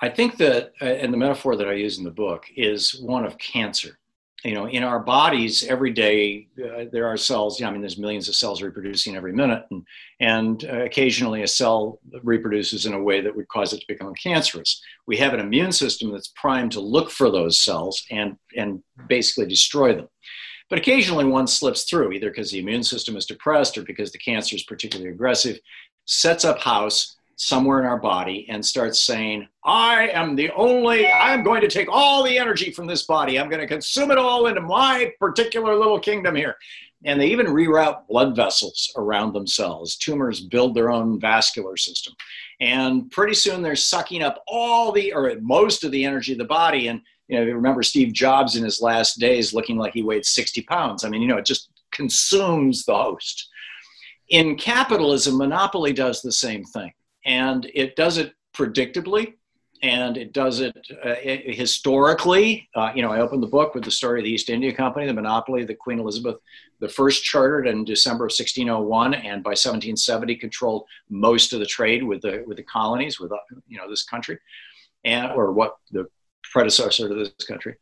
I 0.00 0.08
think 0.08 0.36
that, 0.36 0.72
uh, 0.80 0.84
and 0.84 1.12
the 1.12 1.16
metaphor 1.16 1.56
that 1.56 1.66
I 1.66 1.72
use 1.72 1.98
in 1.98 2.04
the 2.04 2.12
book 2.12 2.44
is 2.54 3.00
one 3.00 3.24
of 3.24 3.36
cancer 3.38 3.98
you 4.44 4.54
know, 4.54 4.68
in 4.68 4.84
our 4.84 5.00
bodies 5.00 5.64
every 5.64 5.90
day, 5.90 6.46
uh, 6.62 6.84
there 6.92 7.08
are 7.08 7.16
cells. 7.16 7.60
I 7.60 7.70
mean, 7.70 7.80
there's 7.80 7.98
millions 7.98 8.28
of 8.28 8.36
cells 8.36 8.62
reproducing 8.62 9.16
every 9.16 9.32
minute, 9.32 9.64
and 9.70 9.84
and 10.20 10.64
uh, 10.64 10.84
occasionally 10.84 11.42
a 11.42 11.48
cell 11.48 11.98
reproduces 12.22 12.86
in 12.86 12.94
a 12.94 13.02
way 13.02 13.20
that 13.20 13.34
would 13.34 13.48
cause 13.48 13.72
it 13.72 13.80
to 13.80 13.86
become 13.88 14.14
cancerous. 14.14 14.80
We 15.06 15.16
have 15.16 15.34
an 15.34 15.40
immune 15.40 15.72
system 15.72 16.12
that's 16.12 16.32
primed 16.36 16.72
to 16.72 16.80
look 16.80 17.10
for 17.10 17.30
those 17.30 17.60
cells 17.62 18.04
and 18.10 18.36
and 18.56 18.82
basically 19.08 19.46
destroy 19.46 19.94
them. 19.94 20.08
But 20.70 20.78
occasionally 20.78 21.24
one 21.24 21.46
slips 21.46 21.84
through, 21.84 22.12
either 22.12 22.30
because 22.30 22.50
the 22.50 22.60
immune 22.60 22.84
system 22.84 23.16
is 23.16 23.26
depressed 23.26 23.76
or 23.76 23.82
because 23.82 24.12
the 24.12 24.18
cancer 24.18 24.54
is 24.54 24.62
particularly 24.62 25.10
aggressive, 25.10 25.58
sets 26.04 26.44
up 26.44 26.60
house, 26.60 27.16
somewhere 27.38 27.78
in 27.78 27.86
our 27.86 27.98
body 27.98 28.46
and 28.50 28.64
starts 28.64 29.04
saying, 29.04 29.46
I 29.64 30.08
am 30.08 30.34
the 30.34 30.50
only, 30.50 31.06
I'm 31.06 31.44
going 31.44 31.60
to 31.60 31.68
take 31.68 31.88
all 31.88 32.24
the 32.24 32.36
energy 32.36 32.72
from 32.72 32.86
this 32.86 33.04
body. 33.04 33.38
I'm 33.38 33.48
going 33.48 33.60
to 33.60 33.66
consume 33.66 34.10
it 34.10 34.18
all 34.18 34.48
into 34.48 34.60
my 34.60 35.12
particular 35.20 35.76
little 35.76 36.00
kingdom 36.00 36.34
here. 36.34 36.56
And 37.04 37.20
they 37.20 37.28
even 37.28 37.46
reroute 37.46 38.08
blood 38.08 38.34
vessels 38.34 38.92
around 38.96 39.32
themselves. 39.32 39.96
Tumors 39.96 40.40
build 40.40 40.74
their 40.74 40.90
own 40.90 41.20
vascular 41.20 41.76
system. 41.76 42.12
And 42.60 43.08
pretty 43.12 43.34
soon 43.34 43.62
they're 43.62 43.76
sucking 43.76 44.20
up 44.20 44.42
all 44.48 44.90
the, 44.90 45.12
or 45.12 45.32
most 45.40 45.84
of 45.84 45.92
the 45.92 46.04
energy 46.04 46.32
of 46.32 46.38
the 46.38 46.44
body. 46.44 46.88
And, 46.88 47.00
you 47.28 47.38
know, 47.38 47.46
remember 47.46 47.84
Steve 47.84 48.12
Jobs 48.12 48.56
in 48.56 48.64
his 48.64 48.82
last 48.82 49.20
days 49.20 49.54
looking 49.54 49.76
like 49.76 49.94
he 49.94 50.02
weighed 50.02 50.26
60 50.26 50.62
pounds. 50.62 51.04
I 51.04 51.08
mean, 51.08 51.22
you 51.22 51.28
know, 51.28 51.38
it 51.38 51.46
just 51.46 51.70
consumes 51.92 52.84
the 52.84 52.96
host. 52.96 53.48
In 54.30 54.56
capitalism, 54.56 55.38
monopoly 55.38 55.92
does 55.92 56.20
the 56.20 56.32
same 56.32 56.64
thing 56.64 56.92
and 57.24 57.70
it 57.74 57.96
does 57.96 58.18
it 58.18 58.34
predictably 58.54 59.34
and 59.82 60.16
it 60.16 60.32
does 60.32 60.60
it, 60.60 60.76
uh, 61.04 61.14
historically. 61.22 62.68
Uh, 62.74 62.90
you 62.94 63.02
know, 63.02 63.12
I 63.12 63.20
opened 63.20 63.42
the 63.42 63.48
book 63.48 63.74
with 63.74 63.84
the 63.84 63.90
story 63.90 64.20
of 64.20 64.24
the 64.24 64.30
East 64.30 64.50
India 64.50 64.74
Company, 64.74 65.06
the 65.06 65.14
monopoly 65.14 65.64
that 65.64 65.78
Queen 65.78 66.00
Elizabeth 66.00 66.36
the 66.80 66.88
first 66.88 67.24
chartered 67.24 67.66
in 67.66 67.84
December 67.84 68.24
of 68.24 68.30
1601, 68.30 69.14
and 69.14 69.42
by 69.42 69.50
1770 69.50 70.36
controlled 70.36 70.86
most 71.10 71.52
of 71.52 71.60
the 71.60 71.66
trade 71.66 72.02
with 72.02 72.22
the 72.22 72.44
with 72.46 72.56
the 72.56 72.62
colonies, 72.62 73.18
with 73.18 73.32
uh, 73.32 73.36
you 73.66 73.78
know 73.78 73.88
this 73.88 74.04
country, 74.04 74.38
and 75.04 75.32
or 75.32 75.52
what 75.52 75.76
the 75.90 76.06
predecessor 76.52 77.08
to 77.08 77.14
this 77.14 77.46
country, 77.46 77.74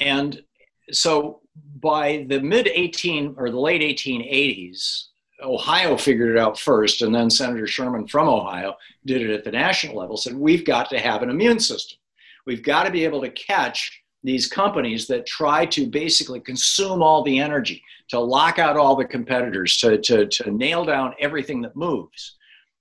and 0.00 0.42
so 0.90 1.40
by 1.80 2.26
the 2.28 2.40
mid 2.40 2.66
18 2.66 3.34
or 3.38 3.50
the 3.50 3.60
late 3.60 3.82
1880s, 3.82 5.04
Ohio 5.42 5.96
figured 5.96 6.30
it 6.30 6.38
out 6.38 6.58
first, 6.58 7.02
and 7.02 7.14
then 7.14 7.30
Senator 7.30 7.66
Sherman 7.66 8.06
from 8.06 8.28
Ohio 8.28 8.74
did 9.06 9.22
it 9.22 9.30
at 9.30 9.44
the 9.44 9.50
national 9.50 9.96
level, 9.96 10.16
said 10.16 10.34
we've 10.34 10.64
got 10.64 10.90
to 10.90 10.98
have 10.98 11.22
an 11.22 11.30
immune 11.30 11.60
system. 11.60 11.98
We've 12.46 12.62
got 12.62 12.84
to 12.84 12.90
be 12.90 13.04
able 13.04 13.20
to 13.22 13.30
catch 13.30 14.02
these 14.22 14.46
companies 14.46 15.06
that 15.06 15.26
try 15.26 15.64
to 15.66 15.86
basically 15.86 16.40
consume 16.40 17.02
all 17.02 17.22
the 17.22 17.38
energy, 17.38 17.82
to 18.08 18.20
lock 18.20 18.58
out 18.58 18.76
all 18.76 18.96
the 18.96 19.04
competitors, 19.04 19.78
to, 19.78 19.98
to, 19.98 20.26
to 20.26 20.50
nail 20.50 20.84
down 20.84 21.14
everything 21.20 21.62
that 21.62 21.76
moves. 21.76 22.36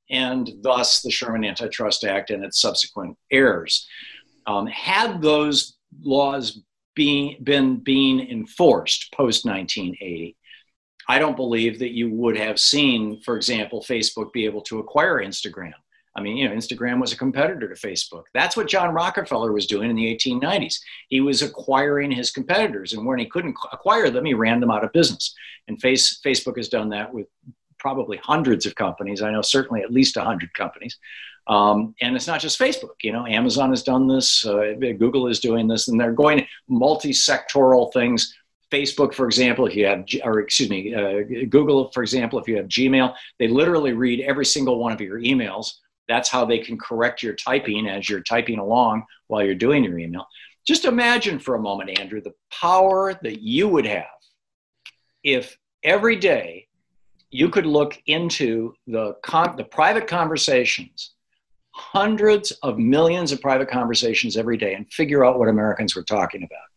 And 0.09 0.49
thus 0.61 1.01
the 1.01 1.11
Sherman 1.11 1.45
Antitrust 1.45 2.03
Act 2.03 2.31
and 2.31 2.43
its 2.43 2.59
subsequent 2.59 3.17
errors. 3.31 3.87
Um, 4.47 4.65
had 4.67 5.21
those 5.21 5.77
laws 6.01 6.61
being, 6.95 7.37
been 7.43 7.77
being 7.77 8.19
enforced 8.29 9.13
post 9.13 9.45
1980, 9.45 10.35
I 11.09 11.17
don't 11.17 11.35
believe 11.35 11.79
that 11.79 11.95
you 11.95 12.11
would 12.11 12.37
have 12.37 12.59
seen, 12.59 13.19
for 13.21 13.35
example, 13.35 13.81
Facebook 13.81 14.31
be 14.31 14.45
able 14.45 14.61
to 14.61 14.77
acquire 14.77 15.15
Instagram. 15.15 15.73
I 16.15 16.21
mean, 16.21 16.37
you 16.37 16.47
know, 16.47 16.55
Instagram 16.55 17.01
was 17.01 17.11
a 17.11 17.17
competitor 17.17 17.67
to 17.67 17.87
Facebook. 17.87 18.25
That's 18.33 18.55
what 18.55 18.67
John 18.67 18.93
Rockefeller 18.93 19.51
was 19.51 19.65
doing 19.65 19.89
in 19.89 19.95
the 19.95 20.15
1890s. 20.15 20.75
He 21.07 21.19
was 21.19 21.41
acquiring 21.41 22.11
his 22.11 22.29
competitors, 22.29 22.93
and 22.93 23.05
when 23.07 23.17
he 23.17 23.25
couldn't 23.25 23.55
acquire 23.73 24.11
them, 24.11 24.25
he 24.25 24.35
ran 24.35 24.59
them 24.59 24.69
out 24.69 24.83
of 24.83 24.93
business. 24.93 25.33
And 25.67 25.81
face, 25.81 26.19
Facebook 26.23 26.57
has 26.57 26.69
done 26.69 26.89
that 26.89 27.11
with 27.11 27.25
probably 27.79 28.17
hundreds 28.17 28.67
of 28.67 28.75
companies. 28.75 29.23
I 29.23 29.31
know 29.31 29.41
certainly 29.41 29.81
at 29.81 29.91
least 29.91 30.15
100 30.15 30.53
companies. 30.53 30.97
Um, 31.47 31.95
and 32.01 32.15
it's 32.15 32.27
not 32.27 32.41
just 32.41 32.59
Facebook. 32.59 33.01
You 33.01 33.13
know, 33.13 33.25
Amazon 33.25 33.71
has 33.71 33.81
done 33.81 34.07
this, 34.07 34.45
uh, 34.45 34.73
Google 34.79 35.27
is 35.27 35.39
doing 35.39 35.67
this, 35.67 35.87
and 35.87 35.99
they're 35.99 36.11
going 36.11 36.45
multi-sectoral 36.67 37.91
things 37.93 38.35
Facebook, 38.71 39.13
for 39.13 39.25
example, 39.25 39.65
if 39.65 39.75
you 39.75 39.85
have, 39.85 40.05
or 40.23 40.39
excuse 40.39 40.69
me, 40.69 40.93
uh, 40.93 41.23
Google, 41.49 41.91
for 41.91 42.03
example, 42.03 42.39
if 42.39 42.47
you 42.47 42.57
have 42.57 42.67
Gmail, 42.67 43.15
they 43.39 43.47
literally 43.47 43.93
read 43.93 44.21
every 44.21 44.45
single 44.45 44.79
one 44.79 44.91
of 44.91 45.01
your 45.01 45.19
emails. 45.19 45.73
That's 46.07 46.29
how 46.29 46.45
they 46.45 46.59
can 46.59 46.77
correct 46.77 47.23
your 47.23 47.33
typing 47.33 47.87
as 47.87 48.09
you're 48.09 48.21
typing 48.21 48.59
along 48.59 49.05
while 49.27 49.43
you're 49.43 49.55
doing 49.55 49.83
your 49.83 49.97
email. 49.97 50.25
Just 50.67 50.85
imagine 50.85 51.39
for 51.39 51.55
a 51.55 51.61
moment, 51.61 51.99
Andrew, 51.99 52.21
the 52.21 52.33
power 52.51 53.19
that 53.23 53.41
you 53.41 53.67
would 53.67 53.85
have 53.85 54.05
if 55.23 55.57
every 55.83 56.15
day 56.15 56.67
you 57.31 57.49
could 57.49 57.65
look 57.65 57.99
into 58.07 58.73
the, 58.87 59.15
con- 59.23 59.55
the 59.55 59.63
private 59.63 60.07
conversations, 60.07 61.13
hundreds 61.71 62.51
of 62.63 62.77
millions 62.77 63.31
of 63.31 63.41
private 63.41 63.69
conversations 63.69 64.37
every 64.37 64.57
day, 64.57 64.73
and 64.73 64.91
figure 64.91 65.25
out 65.25 65.39
what 65.39 65.47
Americans 65.47 65.95
were 65.95 66.03
talking 66.03 66.43
about 66.43 66.68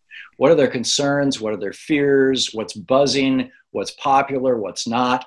what 0.43 0.51
are 0.51 0.57
their 0.57 0.67
concerns? 0.67 1.41
What 1.41 1.53
are 1.53 1.57
their 1.57 1.73
fears? 1.73 2.51
What's 2.53 2.73
buzzing? 2.73 3.49
What's 3.71 3.93
popular? 3.93 4.59
What's 4.59 4.89
not? 4.89 5.25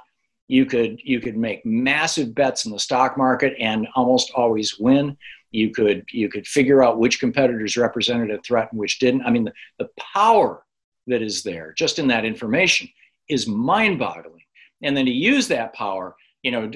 You 0.50 0.66
could 0.66 1.00
you 1.06 1.22
could 1.22 1.38
make 1.38 1.66
massive 1.66 2.36
bets 2.36 2.66
in 2.66 2.74
the 2.74 2.80
stock 2.80 3.18
market 3.18 3.54
and 3.58 3.88
almost 3.96 4.34
always 4.36 4.78
win. 4.78 5.16
You 5.52 5.70
could 5.70 6.04
you 6.12 6.28
could 6.28 6.46
figure 6.46 6.84
out 6.84 7.00
which 7.00 7.22
competitors 7.22 7.78
represented 7.78 8.30
a 8.30 8.42
threat 8.42 8.68
and 8.72 8.80
which 8.82 9.00
didn't. 9.00 9.22
I 9.22 9.30
mean 9.30 9.46
the, 9.46 9.54
the 9.80 9.90
power 9.98 10.66
that 11.08 11.22
is 11.22 11.44
there 11.44 11.72
just 11.78 11.98
in 11.98 12.08
that 12.08 12.26
information 12.26 12.90
is 13.30 13.48
mind-boggling. 13.48 14.44
And 14.84 14.98
then 14.98 15.06
to 15.06 15.14
use 15.14 15.48
that 15.48 15.74
power 15.76 16.18
you 16.44 16.52
know 16.52 16.70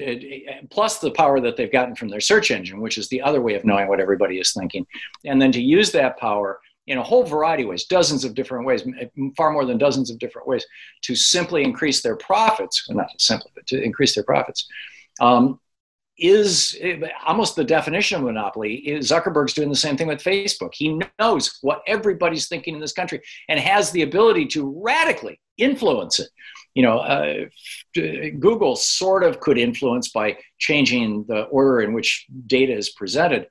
plus 0.70 0.98
the 0.98 1.10
power 1.10 1.40
that 1.40 1.58
they've 1.58 1.70
gotten 1.70 1.94
from 1.94 2.08
their 2.08 2.20
search 2.20 2.50
engine 2.50 2.80
which 2.80 2.96
is 2.96 3.08
the 3.10 3.20
other 3.20 3.42
way 3.42 3.54
of 3.54 3.66
knowing 3.66 3.86
what 3.86 4.00
everybody 4.00 4.38
is 4.38 4.54
thinking. 4.54 4.86
And 5.26 5.42
then 5.42 5.52
to 5.52 5.60
use 5.60 5.92
that 5.92 6.16
power 6.16 6.58
in 6.90 6.98
a 6.98 7.02
whole 7.02 7.22
variety 7.22 7.62
of 7.62 7.68
ways, 7.68 7.84
dozens 7.84 8.24
of 8.24 8.34
different 8.34 8.66
ways, 8.66 8.82
far 9.36 9.52
more 9.52 9.64
than 9.64 9.78
dozens 9.78 10.10
of 10.10 10.18
different 10.18 10.48
ways, 10.48 10.66
to 11.02 11.14
simply 11.14 11.62
increase 11.62 12.02
their 12.02 12.16
profits, 12.16 12.84
well, 12.88 12.98
not 12.98 13.08
simply, 13.18 13.52
but 13.54 13.64
to 13.68 13.80
increase 13.80 14.12
their 14.16 14.24
profits, 14.24 14.66
um, 15.20 15.60
is 16.18 16.76
almost 17.24 17.54
the 17.54 17.62
definition 17.62 18.18
of 18.18 18.24
monopoly. 18.24 18.84
Zuckerberg's 18.98 19.54
doing 19.54 19.68
the 19.68 19.76
same 19.76 19.96
thing 19.96 20.08
with 20.08 20.22
Facebook. 20.22 20.70
He 20.74 21.00
knows 21.20 21.58
what 21.62 21.82
everybody's 21.86 22.48
thinking 22.48 22.74
in 22.74 22.80
this 22.80 22.92
country 22.92 23.22
and 23.48 23.60
has 23.60 23.92
the 23.92 24.02
ability 24.02 24.46
to 24.46 24.74
radically 24.84 25.40
influence 25.58 26.18
it. 26.18 26.28
You 26.74 26.82
know, 26.82 26.98
uh, 26.98 27.44
Google 27.94 28.74
sort 28.74 29.22
of 29.22 29.38
could 29.38 29.58
influence 29.58 30.10
by 30.10 30.38
changing 30.58 31.24
the 31.28 31.42
order 31.44 31.82
in 31.82 31.92
which 31.92 32.26
data 32.48 32.72
is 32.72 32.90
presented 32.90 33.46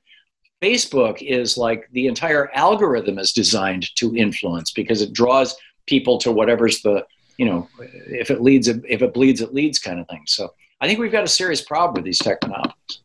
Facebook 0.62 1.22
is 1.22 1.58
like 1.58 1.88
the 1.92 2.08
entire 2.08 2.52
algorithm 2.54 3.18
is 3.18 3.32
designed 3.32 3.94
to 3.96 4.16
influence 4.16 4.72
because 4.72 5.02
it 5.02 5.14
draws 5.14 5.56
people 5.88 6.18
to 6.20 6.32
whatever's 6.32 6.82
the 6.82 7.06
you 7.38 7.46
know 7.46 7.68
if 7.80 8.30
it 8.30 8.42
leads 8.42 8.68
if 8.68 9.02
it 9.02 9.14
bleeds 9.14 9.42
it 9.42 9.54
leads 9.54 9.80
kind 9.80 10.00
of 10.00 10.08
thing. 10.08 10.24
So 10.26 10.54
I 10.82 10.88
think 10.88 11.00
we've 11.00 11.12
got 11.12 11.24
a 11.24 11.28
serious 11.28 11.62
problem 11.62 11.96
with 11.96 12.06
these 12.06 12.20
tech 12.20 12.40
monopolies. 12.44 13.02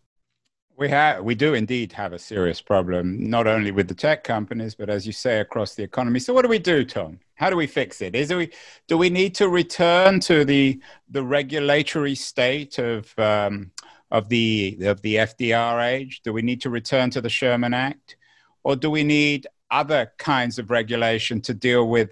We 0.77 0.89
have, 0.89 1.23
we 1.23 1.37
do 1.37 1.55
indeed 1.55 1.93
have 1.93 2.13
a 2.13 2.19
serious 2.19 2.61
problem, 2.61 3.31
not 3.31 3.47
only 3.47 3.71
with 3.71 3.87
the 3.87 3.95
tech 3.95 4.25
companies, 4.25 4.75
but 4.75 4.91
as 4.91 5.07
you 5.07 5.13
say, 5.13 5.39
across 5.39 5.77
the 5.77 5.85
economy. 5.85 6.19
So, 6.19 6.35
what 6.35 6.43
do 6.43 6.49
we 6.49 6.59
do, 6.59 6.85
Thom? 6.85 7.21
How 7.37 7.49
do 7.49 7.57
we 7.57 7.69
fix 7.69 8.03
it? 8.03 8.17
Is 8.17 8.33
it 8.33 8.37
we, 8.37 8.51
do 8.89 8.99
we 8.99 9.09
need 9.09 9.37
to 9.37 9.49
return 9.49 10.19
to 10.21 10.45
the 10.45 10.81
the 11.09 11.23
regulatory 11.23 12.17
state 12.17 12.79
of 12.79 13.17
um, 13.21 13.71
of 14.15 14.29
the 14.29 14.79
of 14.83 15.03
the 15.03 15.17
FDR 15.17 15.85
age? 15.85 16.21
Do 16.23 16.33
we 16.33 16.41
need 16.41 16.61
to 16.61 16.71
return 16.71 17.11
to 17.11 17.21
the 17.21 17.29
Sherman 17.29 17.75
Act, 17.75 18.17
or 18.63 18.77
do 18.77 18.89
we 18.89 19.03
need 19.03 19.49
other 19.73 20.13
kinds 20.19 20.61
of 20.61 20.71
regulation 20.71 21.41
to 21.41 21.53
deal 21.53 21.89
with 21.89 22.11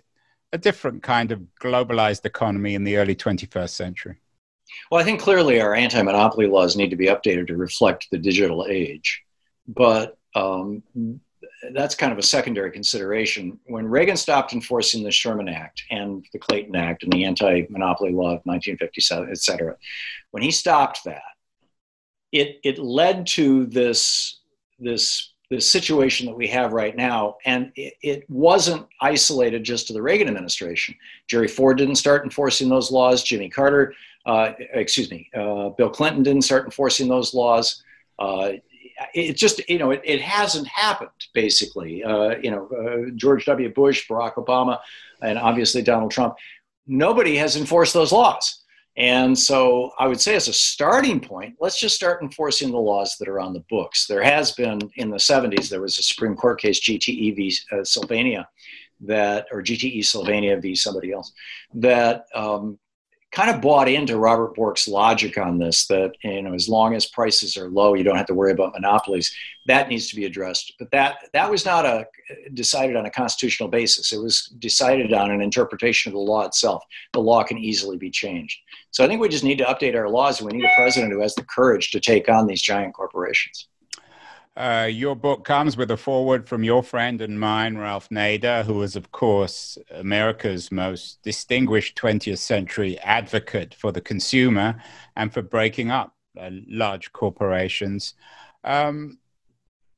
a 0.52 0.58
different 0.58 1.04
kind 1.04 1.30
of 1.30 1.40
globalized 1.60 2.26
economy 2.26 2.74
in 2.74 2.82
the 2.82 2.96
early 2.96 3.14
21st 3.14 3.70
century? 3.70 4.16
Well, 4.90 5.00
I 5.00 5.04
think 5.04 5.20
clearly 5.20 5.60
our 5.60 5.74
anti-monopoly 5.74 6.48
laws 6.48 6.76
need 6.76 6.90
to 6.90 6.96
be 6.96 7.06
updated 7.06 7.46
to 7.48 7.56
reflect 7.56 8.08
the 8.10 8.18
digital 8.18 8.66
age, 8.68 9.22
but 9.68 10.18
um, 10.34 10.82
that's 11.72 11.94
kind 11.94 12.10
of 12.10 12.18
a 12.18 12.22
secondary 12.22 12.72
consideration. 12.72 13.60
When 13.66 13.86
Reagan 13.86 14.16
stopped 14.16 14.54
enforcing 14.54 15.04
the 15.04 15.12
Sherman 15.12 15.48
Act 15.48 15.84
and 15.90 16.26
the 16.32 16.38
Clayton 16.40 16.74
Act 16.74 17.04
and 17.04 17.12
the 17.12 17.24
anti-monopoly 17.24 18.12
law 18.12 18.32
of 18.34 18.42
1957, 18.44 19.30
et 19.30 19.38
cetera, 19.38 19.76
when 20.32 20.42
he 20.42 20.50
stopped 20.50 21.04
that, 21.04 21.22
it 22.32 22.60
it 22.64 22.78
led 22.78 23.26
to 23.28 23.66
this 23.66 24.40
this 24.78 25.32
the 25.52 25.60
situation 25.60 26.24
that 26.26 26.34
we 26.34 26.46
have 26.46 26.72
right 26.72 26.96
now. 26.96 27.36
And 27.44 27.72
it, 27.76 27.92
it, 28.00 28.30
wasn't 28.30 28.86
isolated 29.02 29.62
just 29.64 29.86
to 29.86 29.92
the 29.92 30.00
Reagan 30.00 30.26
administration. 30.26 30.94
Jerry 31.26 31.46
Ford 31.46 31.76
didn't 31.76 31.96
start 31.96 32.24
enforcing 32.24 32.70
those 32.70 32.90
laws. 32.90 33.22
Jimmy 33.22 33.50
Carter, 33.50 33.92
uh, 34.24 34.52
excuse 34.72 35.10
me, 35.10 35.28
uh, 35.34 35.68
Bill 35.68 35.90
Clinton 35.90 36.22
didn't 36.22 36.42
start 36.42 36.64
enforcing 36.64 37.06
those 37.06 37.34
laws. 37.34 37.82
Uh, 38.18 38.52
it 39.12 39.36
just, 39.36 39.68
you 39.68 39.78
know, 39.78 39.90
it, 39.90 40.00
it 40.04 40.22
hasn't 40.22 40.66
happened, 40.68 41.10
basically. 41.34 42.02
Uh, 42.02 42.36
you 42.42 42.50
know, 42.50 42.68
uh, 42.68 43.10
George 43.14 43.44
W. 43.44 43.68
Bush, 43.68 44.08
Barack 44.08 44.36
Obama, 44.36 44.78
and 45.20 45.38
obviously 45.38 45.82
Donald 45.82 46.12
Trump. 46.12 46.34
Nobody 46.86 47.36
has 47.36 47.56
enforced 47.56 47.92
those 47.92 48.10
laws. 48.10 48.61
And 48.96 49.38
so 49.38 49.92
I 49.98 50.06
would 50.06 50.20
say, 50.20 50.34
as 50.34 50.48
a 50.48 50.52
starting 50.52 51.18
point, 51.18 51.56
let's 51.60 51.80
just 51.80 51.96
start 51.96 52.22
enforcing 52.22 52.70
the 52.70 52.78
laws 52.78 53.16
that 53.18 53.28
are 53.28 53.40
on 53.40 53.54
the 53.54 53.64
books. 53.70 54.06
There 54.06 54.22
has 54.22 54.52
been 54.52 54.80
in 54.96 55.08
the 55.08 55.16
70s, 55.16 55.70
there 55.70 55.80
was 55.80 55.98
a 55.98 56.02
Supreme 56.02 56.36
Court 56.36 56.60
case, 56.60 56.80
GTE 56.80 57.36
v. 57.36 57.54
Uh, 57.72 57.84
Sylvania, 57.84 58.46
that, 59.00 59.46
or 59.50 59.62
GTE 59.62 60.04
Sylvania 60.04 60.58
v. 60.60 60.74
somebody 60.74 61.10
else, 61.10 61.32
that 61.74 62.26
um, 62.34 62.78
kind 63.32 63.48
of 63.48 63.62
bought 63.62 63.88
into 63.88 64.18
Robert 64.18 64.54
Bork's 64.54 64.86
logic 64.86 65.38
on 65.38 65.58
this 65.58 65.86
that 65.86 66.12
you 66.22 66.42
know 66.42 66.54
as 66.54 66.68
long 66.68 66.94
as 66.94 67.06
prices 67.06 67.56
are 67.56 67.68
low, 67.68 67.94
you 67.94 68.04
don't 68.04 68.16
have 68.16 68.26
to 68.26 68.34
worry 68.34 68.52
about 68.52 68.74
monopolies. 68.74 69.34
That 69.66 69.88
needs 69.88 70.08
to 70.08 70.16
be 70.16 70.26
addressed. 70.26 70.74
But 70.78 70.90
that 70.90 71.16
that 71.32 71.50
was 71.50 71.64
not 71.64 71.86
a 71.86 72.06
decided 72.52 72.94
on 72.94 73.06
a 73.06 73.10
constitutional 73.10 73.68
basis. 73.68 74.12
It 74.12 74.18
was 74.18 74.46
decided 74.58 75.12
on 75.12 75.30
an 75.30 75.40
interpretation 75.40 76.10
of 76.10 76.14
the 76.14 76.20
law 76.20 76.44
itself. 76.44 76.84
The 77.12 77.20
law 77.20 77.42
can 77.42 77.58
easily 77.58 77.96
be 77.96 78.10
changed. 78.10 78.58
So 78.90 79.02
I 79.02 79.08
think 79.08 79.20
we 79.20 79.28
just 79.28 79.44
need 79.44 79.58
to 79.58 79.64
update 79.64 79.96
our 79.96 80.08
laws, 80.08 80.42
we 80.42 80.52
need 80.52 80.64
a 80.64 80.76
president 80.76 81.12
who 81.12 81.20
has 81.20 81.34
the 81.34 81.44
courage 81.44 81.90
to 81.92 82.00
take 82.00 82.28
on 82.28 82.46
these 82.46 82.60
giant 82.60 82.94
corporations. 82.94 83.66
Uh, 84.54 84.86
your 84.90 85.16
book 85.16 85.44
comes 85.44 85.78
with 85.78 85.90
a 85.90 85.96
foreword 85.96 86.46
from 86.46 86.62
your 86.62 86.82
friend 86.82 87.22
and 87.22 87.40
mine, 87.40 87.78
Ralph 87.78 88.10
Nader, 88.10 88.64
who 88.64 88.74
was, 88.74 88.96
of 88.96 89.10
course, 89.10 89.78
America's 89.90 90.70
most 90.70 91.22
distinguished 91.22 91.96
20th 91.96 92.38
century 92.38 92.98
advocate 92.98 93.74
for 93.74 93.92
the 93.92 94.02
consumer 94.02 94.82
and 95.16 95.32
for 95.32 95.40
breaking 95.40 95.90
up 95.90 96.14
uh, 96.38 96.50
large 96.68 97.12
corporations. 97.12 98.12
Um, 98.62 99.18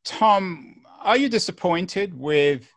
Thom, 0.05 0.83
are 1.03 1.17
you 1.17 1.29
disappointed 1.29 2.17
with 2.17 2.69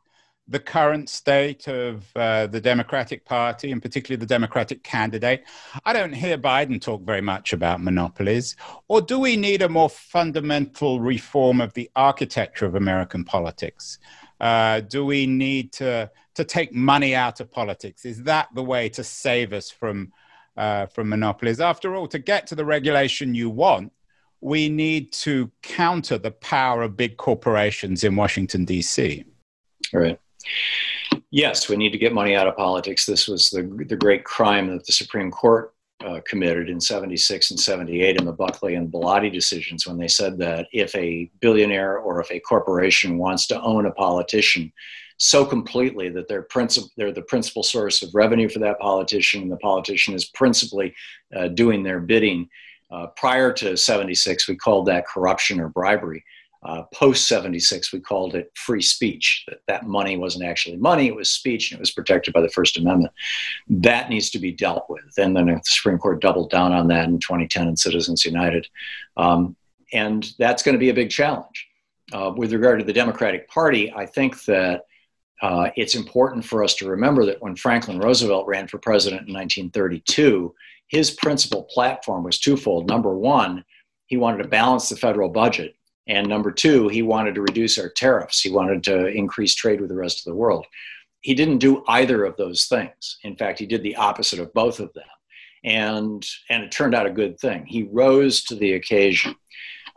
the 0.50 0.60
current 0.60 1.10
state 1.10 1.68
of 1.68 2.06
uh, 2.16 2.48
the 2.48 2.62
Democratic 2.62 3.26
Party, 3.26 3.72
and 3.72 3.82
particularly 3.82 4.20
the 4.20 4.26
Democratic 4.26 4.82
candidate. 4.84 5.44
I 5.86 5.92
don't 5.94 6.14
hear 6.14 6.38
Biden 6.38 6.82
talk 6.82 7.02
very 7.04 7.22
much 7.22 7.52
about 7.52 7.84
monopolies. 7.84 8.56
Or 8.88 9.02
do 9.02 9.20
we 9.20 9.36
need 9.36 9.62
a 9.62 9.70
more 9.70 9.90
fundamental 9.90 11.02
reform 11.02 11.60
of 11.60 11.74
the 11.74 11.90
architecture 11.96 12.66
of 12.66 12.76
American 12.76 13.26
politics? 13.26 14.00
Uh, 14.40 14.82
do 14.82 15.06
we 15.06 15.26
need 15.28 15.74
to, 15.74 16.10
to 16.36 16.44
take 16.44 16.74
money 16.74 17.14
out 17.14 17.40
of 17.42 17.52
politics? 17.52 18.06
Is 18.06 18.24
that 18.24 18.48
the 18.54 18.64
way 18.64 18.88
to 18.90 19.04
save 19.04 19.52
us 19.52 19.70
from, 19.70 20.14
uh, 20.56 20.86
from 20.86 21.10
monopolies? 21.10 21.60
After 21.60 21.94
all, 21.96 22.08
to 22.08 22.20
get 22.20 22.48
to 22.48 22.56
the 22.56 22.66
regulation 22.66 23.36
you 23.36 23.50
want, 23.50 23.92
we 24.40 24.70
need 24.70 25.12
to 25.12 25.52
counter 25.62 26.18
the 26.18 26.32
power 26.32 26.84
of 26.84 26.96
big 26.96 27.18
corporations 27.18 28.04
in 28.04 28.16
Washington, 28.16 28.66
D.C. 28.66 29.26
Right. 29.92 30.20
Yes, 31.32 31.68
we 31.68 31.76
need 31.76 31.92
to 31.92 31.98
get 31.98 32.14
money 32.14 32.36
out 32.36 32.48
of 32.48 32.56
politics. 32.56 33.06
This 33.06 33.28
was 33.28 33.50
the, 33.50 33.64
the 33.88 33.98
great 33.98 34.24
crime 34.24 34.68
that 34.68 34.86
the 34.86 34.94
Supreme 34.94 35.30
Court 35.30 35.74
uh, 36.06 36.22
committed 36.26 36.70
in 36.70 36.80
76 36.80 37.52
and 37.52 37.60
78 37.60 38.18
in 38.18 38.26
the 38.26 38.32
Buckley 38.32 38.76
and 38.76 38.92
Bellotti 38.92 39.32
decisions 39.32 39.88
when 39.88 39.98
they 39.98 40.08
said 40.08 40.38
that 40.38 40.68
if 40.72 40.94
a 40.96 41.30
billionaire 41.42 41.98
or 41.98 42.22
if 42.22 42.32
a 42.32 42.40
corporation 42.40 43.18
wants 43.18 43.48
to 43.48 43.62
own 43.62 43.88
a 43.88 43.92
politician 43.92 44.72
so 45.18 45.44
completely 45.44 46.10
that 46.10 46.28
they're, 46.28 46.44
princip- 46.44 46.92
they're 46.96 47.12
the 47.12 47.24
principal 47.24 47.64
source 47.64 48.04
of 48.04 48.14
revenue 48.14 48.48
for 48.48 48.60
that 48.60 48.80
politician 48.80 49.42
and 49.42 49.52
the 49.52 49.58
politician 49.58 50.14
is 50.14 50.26
principally 50.26 50.94
uh, 51.36 51.48
doing 51.50 51.84
their 51.84 52.00
bidding. 52.00 52.48
Uh, 52.92 53.08
prior 53.18 53.52
to 53.52 53.76
76, 53.76 54.48
we 54.48 54.56
called 54.56 54.86
that 54.86 55.08
corruption 55.08 55.60
or 55.60 55.68
bribery. 55.68 56.24
Uh, 56.68 56.84
Post 56.94 57.30
76, 57.30 57.94
we 57.94 58.02
called 58.02 58.36
it 58.36 58.52
free 58.54 58.82
speech. 58.82 59.46
That, 59.48 59.60
that 59.68 59.88
money 59.88 60.18
wasn't 60.18 60.44
actually 60.44 60.76
money, 60.76 61.08
it 61.08 61.16
was 61.16 61.32
speech, 61.32 61.72
and 61.72 61.80
it 61.80 61.82
was 61.82 61.92
protected 61.92 62.34
by 62.34 62.42
the 62.42 62.50
First 62.50 62.78
Amendment. 62.78 63.14
That 63.70 64.10
needs 64.10 64.30
to 64.32 64.40
be 64.40 64.52
dealt 64.52 64.86
with. 64.90 65.06
And 65.18 65.36
then 65.36 65.46
the 65.46 65.62
Supreme 65.64 65.98
Court 65.98 66.20
doubled 66.20 66.50
down 66.50 66.74
on 66.74 66.90
that 66.90 67.08
in 67.08 67.20
2010 67.20 67.70
in 67.70 67.78
Citizens 67.78 68.26
United. 68.26 68.68
Um, 69.16 69.56
and 69.94 70.30
that's 70.38 70.62
going 70.62 70.74
to 70.74 70.80
be 70.80 70.90
a 70.90 70.94
big 70.94 71.10
challenge. 71.10 71.68
Uh, 72.12 72.34
with 72.36 72.52
regard 72.52 72.80
to 72.80 72.86
the 72.86 72.92
Democratic 72.92 73.48
Party, 73.48 73.94
I 73.96 74.06
think 74.06 74.44
that 74.44 74.88
uh, 75.42 75.70
it's 75.78 75.96
important 75.96 76.44
for 76.44 76.66
us 76.66 76.76
to 76.76 76.90
remember 76.90 77.26
that 77.26 77.42
when 77.42 77.56
Franklin 77.56 78.00
Roosevelt 78.00 78.46
ran 78.46 78.68
for 78.68 78.78
president 78.78 79.28
in 79.28 79.34
1932, 79.34 80.54
his 80.90 81.12
principal 81.12 81.64
platform 81.64 82.24
was 82.24 82.40
twofold. 82.40 82.90
Number 82.90 83.18
one, 83.18 83.64
he 84.08 84.18
wanted 84.18 84.44
to 84.44 84.50
balance 84.50 84.90
the 84.90 84.98
federal 84.98 85.30
budget 85.30 85.76
and 86.08 86.28
number 86.28 86.52
two, 86.52 86.88
he 86.88 87.02
wanted 87.02 87.36
to 87.36 87.42
reduce 87.42 87.78
our 87.78 87.90
tariffs. 87.90 88.42
He 88.42 88.50
wanted 88.50 88.84
to 88.84 89.08
increase 89.08 89.56
trade 89.56 89.82
with 89.82 89.90
the 89.90 89.96
rest 89.96 90.20
of 90.20 90.32
the 90.32 90.38
world. 90.38 90.66
He 91.22 91.34
didn't 91.34 91.58
do 91.58 91.84
either 91.88 92.24
of 92.24 92.38
those 92.38 92.66
things. 92.66 93.18
In 93.24 93.36
fact, 93.36 93.60
he 93.60 93.66
did 93.66 93.84
the 93.84 93.96
opposite 93.96 94.40
of 94.40 94.54
both 94.54 94.80
of 94.80 94.94
them. 94.94 95.04
And, 95.64 96.26
and 96.50 96.64
it 96.64 96.72
turned 96.72 96.96
out 96.96 97.08
a 97.08 97.12
good 97.12 97.40
thing. 97.40 97.66
He 97.66 97.90
rose 97.92 98.44
to 98.44 98.56
the 98.56 98.74
occasion. 98.74 99.36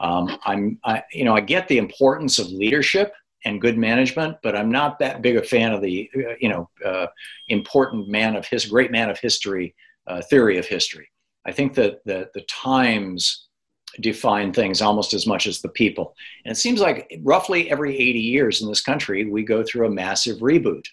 Um, 0.01 0.39
I'm, 0.45 0.79
I, 0.85 1.03
you 1.13 1.25
know, 1.25 1.37
I 1.37 1.41
get 1.41 1.69
the 1.69 1.79
importance 1.79 2.39
of 2.39 2.49
leadership 2.49 3.13
and 3.45 3.61
good 3.61 3.79
management, 3.79 4.39
but 4.43 4.57
I'm 4.57 4.71
not 4.71 4.99
that 4.99 5.23
big 5.23 5.37
a 5.37 5.43
fan 5.43 5.73
of 5.73 5.83
the, 5.83 6.11
you 6.41 6.49
know, 6.49 6.69
uh, 6.85 7.07
important 7.49 8.09
man 8.09 8.35
of 8.35 8.47
his 8.47 8.67
great 8.67 8.91
man 8.91 9.11
of 9.11 9.19
history 9.19 9.75
uh, 10.07 10.23
theory 10.23 10.59
of 10.59 10.67
history. 10.67 11.09
I 11.47 11.53
think 11.53 11.75
that 11.75 12.05
the, 12.05 12.31
the 12.35 12.43
times 12.43 13.49
define 14.01 14.53
things 14.53 14.81
almost 14.81 15.15
as 15.15 15.27
much 15.27 15.47
as 15.47 15.61
the 15.61 15.69
people. 15.69 16.15
And 16.45 16.53
it 16.53 16.57
seems 16.57 16.81
like 16.81 17.19
roughly 17.23 17.71
every 17.71 17.97
80 17.97 18.19
years 18.21 18.63
in 18.63 18.69
this 18.69 18.81
country, 18.81 19.25
we 19.25 19.43
go 19.43 19.65
through 19.65 19.87
a 19.87 19.91
massive 19.91 20.39
reboot. 20.39 20.85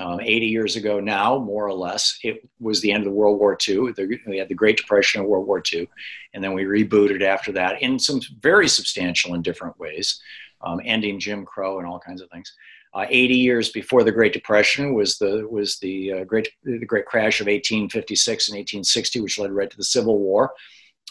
Um, 0.00 0.20
80 0.20 0.46
years 0.46 0.76
ago 0.76 1.00
now, 1.00 1.38
more 1.38 1.66
or 1.66 1.74
less, 1.74 2.18
it 2.22 2.48
was 2.58 2.80
the 2.80 2.90
end 2.90 3.02
of 3.02 3.12
the 3.12 3.14
World 3.14 3.38
War 3.38 3.58
II. 3.68 3.92
The, 3.92 4.18
we 4.26 4.38
had 4.38 4.48
the 4.48 4.54
Great 4.54 4.78
Depression 4.78 5.20
of 5.20 5.26
World 5.26 5.46
War 5.46 5.62
II, 5.70 5.86
and 6.32 6.42
then 6.42 6.54
we 6.54 6.64
rebooted 6.64 7.20
after 7.20 7.52
that 7.52 7.82
in 7.82 7.98
some 7.98 8.22
very 8.40 8.68
substantial 8.68 9.34
and 9.34 9.44
different 9.44 9.78
ways, 9.78 10.18
um, 10.62 10.80
ending 10.82 11.20
Jim 11.20 11.44
Crow 11.44 11.78
and 11.78 11.86
all 11.86 11.98
kinds 11.98 12.22
of 12.22 12.30
things. 12.30 12.54
Uh, 12.94 13.04
80 13.08 13.34
years 13.34 13.68
before 13.68 14.02
the 14.02 14.12
Great 14.12 14.32
Depression 14.32 14.94
was 14.94 15.18
the 15.18 15.46
was 15.50 15.78
the 15.78 16.12
uh, 16.12 16.24
great 16.24 16.48
the 16.64 16.86
great 16.86 17.04
crash 17.04 17.40
of 17.40 17.46
1856 17.46 18.48
and 18.48 18.56
1860, 18.56 19.20
which 19.20 19.38
led 19.38 19.50
right 19.50 19.70
to 19.70 19.76
the 19.76 19.84
Civil 19.84 20.18
War 20.18 20.52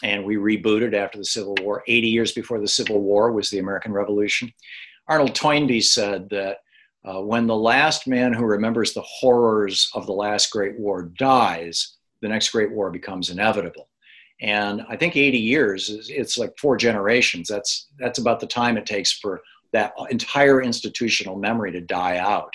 and 0.02 0.24
we 0.24 0.36
rebooted 0.36 0.94
after 0.94 1.18
the 1.18 1.24
Civil 1.24 1.54
War. 1.60 1.82
80 1.86 2.08
years 2.08 2.32
before 2.32 2.60
the 2.60 2.68
Civil 2.68 3.00
War 3.00 3.32
was 3.32 3.50
the 3.50 3.58
American 3.58 3.92
Revolution. 3.92 4.52
Arnold 5.08 5.34
Toynbee 5.34 5.80
said 5.80 6.28
that 6.30 6.58
uh, 7.04 7.20
when 7.20 7.46
the 7.46 7.56
last 7.56 8.06
man 8.06 8.32
who 8.32 8.44
remembers 8.44 8.92
the 8.92 9.02
horrors 9.02 9.90
of 9.94 10.06
the 10.06 10.12
last 10.12 10.50
Great 10.50 10.78
War 10.78 11.02
dies, 11.02 11.96
the 12.20 12.28
next 12.28 12.50
Great 12.50 12.70
War 12.70 12.90
becomes 12.90 13.30
inevitable. 13.30 13.88
And 14.40 14.82
I 14.88 14.96
think 14.96 15.16
80 15.16 15.38
years 15.38 15.88
is 15.88 16.10
it's 16.10 16.38
like 16.38 16.52
four 16.58 16.76
generations. 16.76 17.48
That's 17.48 17.88
that's 17.98 18.18
about 18.18 18.40
the 18.40 18.46
time 18.46 18.76
it 18.76 18.86
takes 18.86 19.12
for 19.12 19.40
that 19.72 19.92
entire 20.10 20.62
institutional 20.62 21.36
memory 21.36 21.72
to 21.72 21.80
die 21.80 22.18
out, 22.18 22.52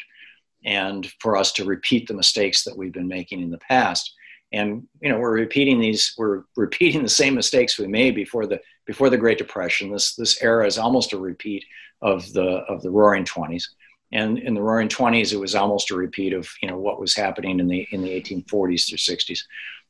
and 0.65 1.09
for 1.19 1.37
us 1.37 1.51
to 1.53 1.65
repeat 1.65 2.07
the 2.07 2.13
mistakes 2.13 2.63
that 2.63 2.77
we've 2.77 2.93
been 2.93 3.07
making 3.07 3.41
in 3.41 3.49
the 3.49 3.57
past 3.59 4.13
and 4.53 4.87
you 5.01 5.09
know 5.09 5.19
we're 5.19 5.33
repeating 5.33 5.79
these 5.79 6.13
we're 6.17 6.43
repeating 6.55 7.03
the 7.03 7.09
same 7.09 7.35
mistakes 7.35 7.77
we 7.77 7.87
made 7.87 8.15
before 8.15 8.45
the 8.45 8.59
before 8.85 9.09
the 9.09 9.17
great 9.17 9.37
depression. 9.37 9.91
This 9.91 10.15
this 10.15 10.41
era 10.41 10.65
is 10.65 10.77
almost 10.77 11.13
a 11.13 11.19
repeat 11.19 11.63
of 12.01 12.31
the 12.33 12.63
of 12.69 12.81
the 12.81 12.91
roaring 12.91 13.25
20s 13.25 13.63
and 14.11 14.37
in 14.37 14.53
the 14.53 14.61
roaring 14.61 14.87
20s 14.87 15.33
it 15.33 15.37
was 15.37 15.55
almost 15.55 15.91
a 15.91 15.95
repeat 15.95 16.33
of 16.33 16.47
you 16.61 16.69
know 16.69 16.77
what 16.77 16.99
was 16.99 17.15
happening 17.15 17.59
in 17.59 17.67
the 17.67 17.87
in 17.91 18.01
the 18.01 18.09
1840s 18.09 18.87
through 18.87 18.97
60s 18.97 19.39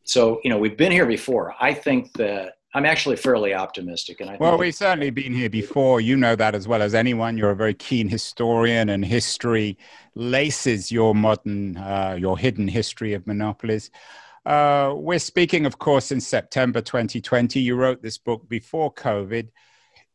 so 0.04 0.39
you 0.43 0.50
know 0.50 0.58
we've 0.58 0.78
been 0.78 0.91
here 0.91 1.06
before. 1.06 1.54
I 1.60 1.74
think 1.74 2.13
that 2.13 2.54
i'm 2.74 2.86
actually 2.86 3.15
fairly 3.15 3.54
optimistic 3.54 4.20
and 4.22 4.30
I 4.30 4.38
well 4.39 4.58
we've 4.58 4.76
certainly 4.76 5.10
been 5.10 5.34
here 5.34 5.50
before. 5.50 6.02
You 6.02 6.15
know 6.15 6.36
that 6.36 6.56
as 6.56 6.67
well 6.67 6.82
as 6.82 6.93
anyone. 6.93 7.38
You're 7.38 7.52
a 7.52 7.56
very 7.56 7.74
keen 7.74 8.08
historian 8.08 8.89
and 8.89 9.04
history 9.04 9.78
laces 10.15 10.91
your 10.91 11.13
modern 11.13 11.78
uh, 11.78 12.15
your 12.20 12.38
hidden 12.38 12.67
history 12.67 13.13
of 13.13 13.28
monopolies 13.28 13.91
uh, 14.47 14.93
we're 14.95 15.19
speaking, 15.19 15.65
of 15.65 15.77
course, 15.77 16.10
in 16.10 16.21
September 16.21 16.79
2020. 16.79 17.60
You 17.60 17.75
wrote 17.75 18.01
this 18.01 18.17
book 18.17 18.47
before 18.47 18.93
COVID. 18.93 19.49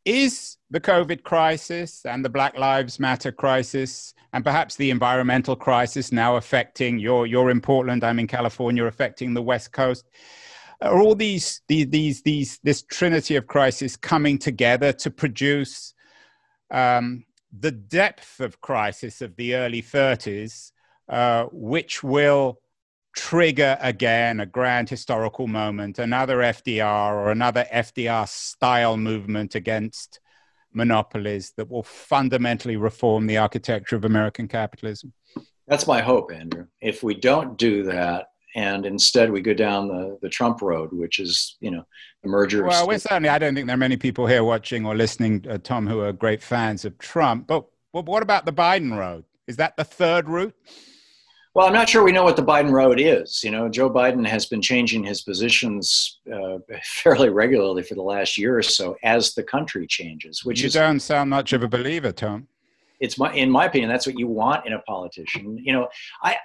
is 0.07 0.57
the 0.71 0.81
COVID 0.81 1.23
crisis 1.23 2.07
and 2.07 2.25
the 2.25 2.31
Black 2.31 2.57
Lives 2.57 2.99
Matter 2.99 3.31
crisis, 3.31 4.15
and 4.33 4.43
perhaps 4.43 4.77
the 4.77 4.89
environmental 4.89 5.55
crisis 5.55 6.13
now 6.13 6.37
affecting 6.37 6.99
your 6.99 7.27
you're 7.27 7.51
in 7.51 7.61
Portland, 7.61 8.03
I'm 8.03 8.19
in 8.19 8.27
California, 8.27 8.87
affecting 8.87 9.35
the 9.35 9.43
West 9.43 9.71
Coast. 9.71 10.09
Are 10.81 10.99
all 10.99 11.15
these 11.15 11.61
these 11.69 11.91
these, 11.91 12.23
these 12.23 12.59
this 12.65 12.83
trinity 12.85 13.37
of 13.37 13.47
crisis 13.47 13.97
coming 13.97 14.39
together 14.39 14.95
to 14.95 15.11
produce 15.11 15.93
um, 16.71 17.27
the 17.53 17.71
depth 17.71 18.41
of 18.41 18.63
crisis 18.63 19.21
of 19.21 19.37
the 19.37 19.57
early 19.57 19.83
30s, 19.83 20.73
uh, 21.11 21.45
which 21.53 22.03
will 22.03 22.62
trigger 23.15 23.77
again 23.81 24.41
a 24.41 24.47
grand 24.47 24.89
historical 24.89 25.47
moment, 25.47 25.99
another 25.99 26.39
FDR 26.39 27.13
or 27.13 27.31
another 27.31 27.67
FDR 27.73 28.29
style 28.29 28.97
movement 28.97 29.55
against 29.55 30.21
monopolies 30.73 31.53
that 31.57 31.71
will 31.71 31.83
fundamentally 31.83 32.77
reform 32.77 33.27
the 33.27 33.39
architecture 33.39 33.97
of 33.97 34.05
American 34.05 34.49
capitalism? 34.49 35.13
That's 35.69 35.87
my 35.87 36.01
hope, 36.01 36.33
Andrew. 36.33 36.67
If 36.81 37.03
we 37.03 37.15
don't 37.15 37.57
do 37.57 37.85
that, 37.85 38.27
and 38.55 38.85
instead 38.85 39.31
we 39.31 39.41
go 39.41 39.55
down 39.55 39.89
the, 39.89 40.19
the 40.21 40.29
Trump 40.29 40.61
road, 40.61 40.91
which 40.93 41.19
is, 41.19 41.57
you 41.61 41.71
know, 41.71 41.85
the 42.23 42.29
merger. 42.29 42.65
Well, 42.65 42.87
we're 42.87 42.99
certainly, 42.99 43.31
I 43.31 43.39
don't 43.39 43.55
think 43.55 43.67
there 43.67 43.75
are 43.75 43.79
many 43.79 43.97
people 43.97 44.27
here 44.27 44.45
watching 44.45 44.85
or 44.85 44.95
listening, 44.95 45.47
uh, 45.49 45.59
Thom, 45.59 45.87
who 45.87 46.01
are 46.01 46.13
great 46.13 46.43
fans 46.43 46.85
of 46.85 46.99
Trump. 46.99 47.47
But, 47.47 47.65
but 47.93 48.05
what 48.05 48.23
about 48.23 48.45
the 48.45 48.53
Biden 48.53 48.97
road? 48.97 49.25
Is 49.47 49.57
that 49.57 49.77
the 49.77 49.85
third 49.85 50.29
route? 50.29 50.55
Well, 51.55 51.67
I'm 51.67 51.75
not 51.75 51.89
sure 51.89 52.03
we 52.03 52.13
know 52.13 52.25
what 52.25 52.37
the 52.37 52.45
Biden 52.45 52.71
road 52.71 52.99
is. 52.99 53.45
You 53.45 53.51
know, 53.51 53.69
Joe 53.69 53.91
Biden 53.91 54.27
has 54.27 54.47
been 54.47 54.63
changing 54.63 55.05
his 55.05 55.21
positions 55.21 56.21
uh, 56.33 56.59
fairly 56.83 57.29
regularly 57.29 57.83
for 57.83 57.95
the 57.95 58.03
last 58.03 58.39
year 58.39 58.57
or 58.57 58.63
so 58.63 58.97
as 59.03 59.35
the 59.35 59.43
country 59.43 59.87
changes. 59.87 60.45
Which 60.45 60.61
you 60.61 60.69
is, 60.69 60.73
don't 60.73 61.01
sound 61.01 61.29
much 61.29 61.53
of 61.53 61.63
a 61.63 61.69
believer, 61.69 62.13
Thom. 62.13 62.49
It's 63.01 63.19
my, 63.19 63.35
in 63.35 63.51
my 63.51 63.67
opinion, 63.67 63.91
that's 63.91 64.07
what 64.07 64.19
you 64.19 64.29
want 64.29 64.65
in 64.65 64.73
a 64.73 64.79
politician. 64.83 65.59
You 65.59 65.73
know, 65.73 65.89
I, 66.23 66.37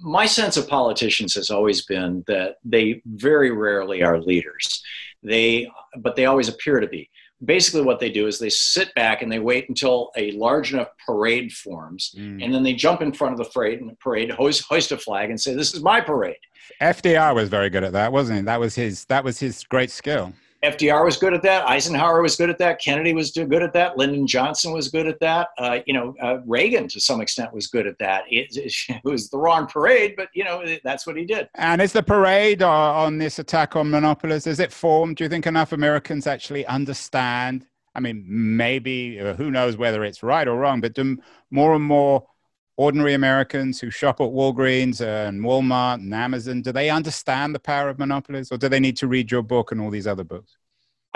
my 0.00 0.26
sense 0.26 0.56
of 0.58 0.68
politicians 0.68 1.34
has 1.34 1.50
always 1.50 1.86
been 1.86 2.22
that 2.26 2.56
they 2.64 3.02
very 3.06 3.50
rarely 3.50 4.02
are 4.02 4.20
leaders. 4.20 4.82
They, 5.22 5.66
but 6.00 6.16
they 6.16 6.26
always 6.26 6.48
appear 6.48 6.80
to 6.80 6.86
be 6.86 7.08
basically 7.44 7.82
what 7.82 8.00
they 8.00 8.10
do 8.10 8.26
is 8.26 8.38
they 8.38 8.50
sit 8.50 8.94
back 8.94 9.22
and 9.22 9.30
they 9.30 9.38
wait 9.38 9.68
until 9.68 10.10
a 10.16 10.32
large 10.32 10.72
enough 10.72 10.88
parade 11.04 11.52
forms 11.52 12.14
mm. 12.16 12.42
and 12.42 12.54
then 12.54 12.62
they 12.62 12.74
jump 12.74 13.02
in 13.02 13.12
front 13.12 13.32
of 13.32 13.38
the 13.38 13.50
parade 13.50 13.80
and 13.80 13.90
the 13.90 13.96
parade 13.96 14.30
hoist, 14.30 14.64
hoist 14.68 14.92
a 14.92 14.98
flag 14.98 15.30
and 15.30 15.40
say 15.40 15.54
this 15.54 15.74
is 15.74 15.82
my 15.82 16.00
parade. 16.00 16.36
Fdr 16.80 17.34
was 17.34 17.48
very 17.48 17.70
good 17.70 17.84
at 17.84 17.92
that 17.92 18.12
wasn't 18.12 18.38
he 18.38 18.44
that 18.44 18.60
was 18.60 18.74
his 18.74 19.04
that 19.06 19.24
was 19.24 19.38
his 19.38 19.64
great 19.64 19.90
skill 19.90 20.32
FDR 20.64 21.04
was 21.04 21.16
good 21.16 21.34
at 21.34 21.42
that. 21.42 21.68
Eisenhower 21.68 22.22
was 22.22 22.36
good 22.36 22.50
at 22.50 22.58
that. 22.58 22.80
Kennedy 22.80 23.12
was 23.12 23.30
good 23.30 23.62
at 23.62 23.72
that. 23.74 23.96
Lyndon 23.96 24.26
Johnson 24.26 24.72
was 24.72 24.88
good 24.88 25.06
at 25.06 25.20
that. 25.20 25.48
Uh, 25.58 25.80
you 25.86 25.92
know, 25.92 26.14
uh, 26.22 26.38
Reagan 26.46 26.88
to 26.88 27.00
some 27.00 27.20
extent 27.20 27.52
was 27.52 27.66
good 27.66 27.86
at 27.86 27.98
that. 27.98 28.24
It, 28.28 28.48
it, 28.88 29.00
was 29.04 29.28
the 29.28 29.38
wrong 29.38 29.66
parade, 29.66 30.14
but 30.16 30.28
you 30.34 30.44
know 30.44 30.64
that's 30.82 31.06
what 31.06 31.16
he 31.16 31.24
did. 31.24 31.48
And 31.54 31.80
is 31.80 31.92
the 31.92 32.02
parade 32.02 32.62
uh, 32.62 32.68
on 32.68 33.18
this 33.18 33.38
attack 33.38 33.76
on 33.76 33.90
monopolies 33.90 34.46
is 34.46 34.60
it 34.60 34.72
formed? 34.72 35.16
Do 35.16 35.24
you 35.24 35.30
think 35.30 35.46
enough 35.46 35.72
Americans 35.72 36.26
actually 36.26 36.66
understand? 36.66 37.66
I 37.94 38.00
mean, 38.00 38.24
maybe 38.26 39.20
uh, 39.20 39.34
who 39.34 39.50
knows 39.50 39.76
whether 39.76 40.04
it's 40.04 40.22
right 40.22 40.48
or 40.48 40.56
wrong, 40.56 40.80
but 40.80 40.94
do 40.94 41.16
more 41.50 41.74
and 41.74 41.84
more 41.84 42.26
ordinary 42.76 43.14
Americans 43.14 43.80
who 43.80 43.90
shop 43.90 44.20
at 44.20 44.28
Walgreens 44.28 45.00
and 45.00 45.42
Walmart 45.42 45.96
and 45.96 46.12
Amazon, 46.12 46.62
do 46.62 46.72
they 46.72 46.90
understand 46.90 47.54
the 47.54 47.60
power 47.60 47.88
of 47.88 47.98
monopolies 47.98 48.50
or 48.50 48.58
do 48.58 48.68
they 48.68 48.80
need 48.80 48.96
to 48.98 49.06
read 49.06 49.30
your 49.30 49.42
book 49.42 49.72
and 49.72 49.80
all 49.80 49.90
these 49.90 50.06
other 50.06 50.24
books? 50.24 50.56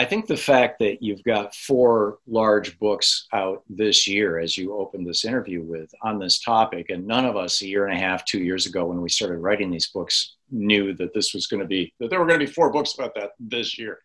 I 0.01 0.05
think 0.05 0.27
the 0.27 0.37
fact 0.37 0.79
that 0.79 1.03
you've 1.03 1.25
got 1.25 1.57
four 1.57 2.19
large 2.29 2.79
books 2.79 3.27
out 3.33 3.65
this 3.69 4.07
year, 4.07 4.39
as 4.39 4.57
you 4.57 4.73
opened 4.79 5.05
this 5.05 5.25
interview 5.25 5.61
with, 5.61 5.93
on 6.03 6.21
this 6.21 6.39
topic, 6.39 6.91
and 6.91 7.05
none 7.05 7.25
of 7.25 7.37
us 7.37 7.63
a 7.63 7.67
year 7.67 7.89
and 7.89 7.99
a 7.99 8.01
half, 8.01 8.25
two 8.25 8.39
years 8.39 8.67
ago, 8.67 8.85
when 8.85 9.03
we 9.03 9.09
started 9.09 9.39
writing 9.39 9.73
these 9.73 9.89
books, 9.89 10.37
knew 10.53 10.95
that 10.95 11.13
this 11.15 11.35
was 11.35 11.49
going 11.49 11.61
to 11.61 11.67
be 11.67 11.93
that 11.99 12.11
there 12.11 12.21
were 12.21 12.27
going 12.27 12.39
to 12.39 12.47
be 12.47 12.51
four 12.51 12.71
books 12.71 12.95
about 12.95 13.13
that 13.17 13.33
this 13.41 13.77
year. 13.77 13.99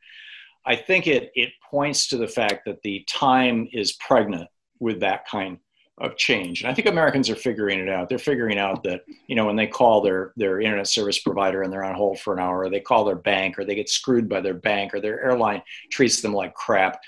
I 0.65 0.75
think 0.75 1.05
it 1.05 1.31
it 1.35 1.51
points 1.69 2.07
to 2.07 2.17
the 2.17 2.27
fact 2.27 2.65
that 2.65 2.81
the 2.81 3.05
time 3.07 3.67
is 3.71 3.93
pregnant 3.93 4.49
with 4.79 4.99
that 5.01 5.27
kind 5.27 5.59
of 5.99 6.17
change. 6.17 6.62
And 6.62 6.71
I 6.71 6.73
think 6.73 6.88
Americans 6.88 7.29
are 7.29 7.36
figuring 7.36 7.79
it 7.79 7.89
out. 7.89 8.10
They're 8.10 8.17
figuring 8.17 8.58
out 8.58 8.84
that, 8.84 9.01
you 9.27 9.36
know, 9.36 9.45
when 9.45 9.56
they 9.56 9.67
call 9.67 10.01
their, 10.01 10.34
their 10.36 10.60
internet 10.60 10.88
service 10.88 11.19
provider 11.19 11.62
and 11.62 11.71
they're 11.71 11.84
on 11.84 11.95
hold 11.95 12.19
for 12.19 12.34
an 12.34 12.39
hour, 12.39 12.62
or 12.62 12.69
they 12.69 12.79
call 12.79 13.06
their 13.06 13.15
bank, 13.15 13.60
or 13.60 13.65
they 13.65 13.75
get 13.75 13.89
screwed 13.89 14.27
by 14.27 14.41
their 14.41 14.56
bank, 14.56 14.93
or 14.93 14.99
their 14.99 15.23
airline 15.23 15.62
treats 15.91 16.21
them 16.21 16.34
like 16.34 16.53
crap, 16.56 16.99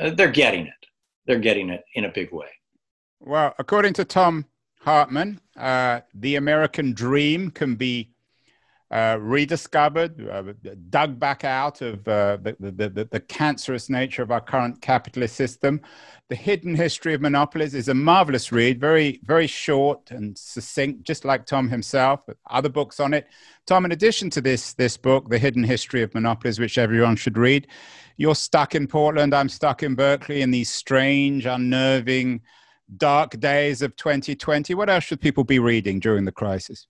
uh, 0.00 0.10
they're 0.10 0.30
getting 0.30 0.66
it. 0.66 0.86
They're 1.26 1.38
getting 1.38 1.70
it 1.70 1.84
in 1.94 2.04
a 2.04 2.12
big 2.12 2.32
way. 2.32 2.48
Well, 3.20 3.54
according 3.58 3.92
to 3.94 4.04
Thom 4.04 4.46
Hartmann, 4.80 5.40
uh, 5.56 6.00
the 6.12 6.34
American 6.34 6.92
dream 6.92 7.50
can 7.52 7.76
be 7.76 8.11
uh, 8.92 9.16
rediscovered, 9.18 10.28
uh, 10.28 10.52
dug 10.90 11.18
back 11.18 11.44
out 11.44 11.80
of 11.80 12.06
uh, 12.06 12.36
the, 12.42 12.54
the, 12.60 12.90
the, 12.90 13.08
the, 13.10 13.20
cancerous 13.20 13.88
nature 13.88 14.22
of 14.22 14.30
our 14.30 14.40
current 14.40 14.82
capitalist 14.82 15.34
system. 15.34 15.80
The 16.28 16.34
Hidden 16.34 16.74
History 16.74 17.14
of 17.14 17.22
Monopolies 17.22 17.74
is 17.74 17.88
a 17.88 17.94
marvelous 17.94 18.52
read, 18.52 18.78
very, 18.78 19.18
very 19.24 19.46
short 19.46 20.10
and 20.10 20.36
succinct, 20.36 21.04
just 21.04 21.24
like 21.24 21.46
Thom 21.46 21.70
himself, 21.70 22.20
other 22.50 22.68
books 22.68 23.00
on 23.00 23.14
it. 23.14 23.28
Thom, 23.66 23.86
in 23.86 23.92
addition 23.92 24.28
to 24.28 24.42
this, 24.42 24.74
this 24.74 24.98
book, 24.98 25.30
The 25.30 25.38
Hidden 25.38 25.64
History 25.64 26.02
of 26.02 26.12
Monopolies, 26.12 26.60
which 26.60 26.76
everyone 26.76 27.16
should 27.16 27.38
read, 27.38 27.68
you're 28.18 28.34
stuck 28.34 28.74
in 28.74 28.86
Portland, 28.86 29.34
I'm 29.34 29.48
stuck 29.48 29.82
in 29.82 29.94
Berkeley 29.94 30.42
in 30.42 30.50
these 30.50 30.70
strange, 30.70 31.46
unnerving, 31.46 32.42
dark 32.98 33.40
days 33.40 33.80
of 33.80 33.96
2020. 33.96 34.74
What 34.74 34.90
else 34.90 35.04
should 35.04 35.22
people 35.22 35.44
be 35.44 35.58
reading 35.58 35.98
during 35.98 36.26
the 36.26 36.32
crisis? 36.32 36.86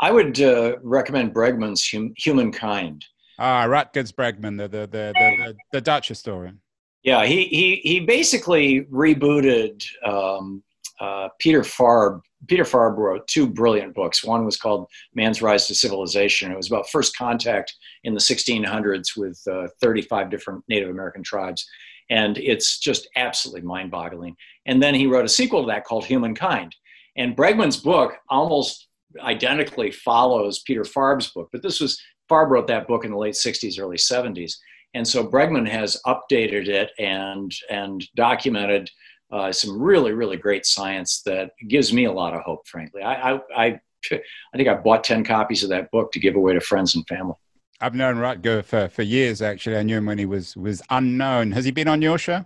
I 0.00 0.10
would 0.10 0.40
uh, 0.40 0.76
recommend 0.82 1.34
Bregman's 1.34 1.88
hum- 1.90 2.14
Humankind. 2.16 3.04
Ah, 3.38 3.64
Rutgers 3.64 4.12
Bregman, 4.12 4.58
the, 4.58 4.68
the, 4.68 4.86
the, 4.86 5.12
the, 5.14 5.54
the 5.72 5.80
Dutch 5.80 6.08
historian. 6.08 6.60
Yeah, 7.02 7.26
he, 7.26 7.44
he, 7.44 7.76
he 7.82 8.00
basically 8.00 8.82
rebooted 8.84 9.84
um, 10.06 10.62
uh, 11.00 11.28
Peter 11.38 11.62
Farb. 11.62 12.20
Peter 12.46 12.64
Farb 12.64 12.96
wrote 12.96 13.26
two 13.26 13.46
brilliant 13.46 13.94
books. 13.94 14.24
One 14.24 14.44
was 14.44 14.56
called 14.56 14.86
Man's 15.14 15.42
Rise 15.42 15.66
to 15.66 15.74
Civilization. 15.74 16.52
It 16.52 16.56
was 16.56 16.68
about 16.68 16.88
first 16.88 17.16
contact 17.16 17.74
in 18.04 18.14
the 18.14 18.20
1600s 18.20 19.16
with 19.16 19.40
uh, 19.50 19.68
35 19.80 20.30
different 20.30 20.64
Native 20.68 20.90
American 20.90 21.22
tribes. 21.22 21.66
And 22.10 22.38
it's 22.38 22.78
just 22.78 23.08
absolutely 23.16 23.62
mind 23.62 23.90
boggling. 23.90 24.36
And 24.66 24.82
then 24.82 24.94
he 24.94 25.06
wrote 25.06 25.24
a 25.24 25.28
sequel 25.28 25.62
to 25.62 25.66
that 25.68 25.84
called 25.84 26.04
Humankind. 26.04 26.74
And 27.16 27.36
Bregman's 27.36 27.78
book 27.78 28.14
almost 28.28 28.88
identically 29.20 29.90
follows 29.90 30.62
Peter 30.66 30.82
Farb's 30.82 31.30
book, 31.30 31.48
but 31.52 31.62
this 31.62 31.80
was 31.80 32.00
Farb 32.30 32.50
wrote 32.50 32.66
that 32.68 32.88
book 32.88 33.04
in 33.04 33.10
the 33.10 33.18
late 33.18 33.34
60s, 33.34 33.78
early 33.78 33.96
70s. 33.96 34.54
And 34.94 35.06
so 35.06 35.26
Bregman 35.26 35.68
has 35.68 36.00
updated 36.06 36.68
it 36.68 36.90
and, 36.98 37.52
and 37.68 38.04
documented 38.14 38.88
uh, 39.32 39.50
some 39.50 39.80
really, 39.80 40.12
really 40.12 40.36
great 40.36 40.64
science 40.64 41.22
that 41.22 41.50
gives 41.68 41.92
me 41.92 42.04
a 42.04 42.12
lot 42.12 42.34
of 42.34 42.42
hope, 42.42 42.66
frankly. 42.68 43.02
I, 43.02 43.32
I, 43.32 43.40
I, 43.56 43.80
I 44.12 44.56
think 44.56 44.68
I 44.68 44.74
bought 44.74 45.02
10 45.02 45.24
copies 45.24 45.62
of 45.62 45.70
that 45.70 45.90
book 45.90 46.12
to 46.12 46.20
give 46.20 46.36
away 46.36 46.54
to 46.54 46.60
friends 46.60 46.94
and 46.94 47.06
family. 47.08 47.34
I've 47.80 47.94
known 47.94 48.16
Rutger 48.16 48.64
for, 48.64 48.88
for 48.88 49.02
years, 49.02 49.42
actually. 49.42 49.76
I 49.76 49.82
knew 49.82 49.98
him 49.98 50.06
when 50.06 50.18
he 50.18 50.26
was, 50.26 50.56
was 50.56 50.80
unknown. 50.90 51.52
Has 51.52 51.64
he 51.64 51.72
been 51.72 51.88
on 51.88 52.00
your 52.00 52.18
show? 52.18 52.44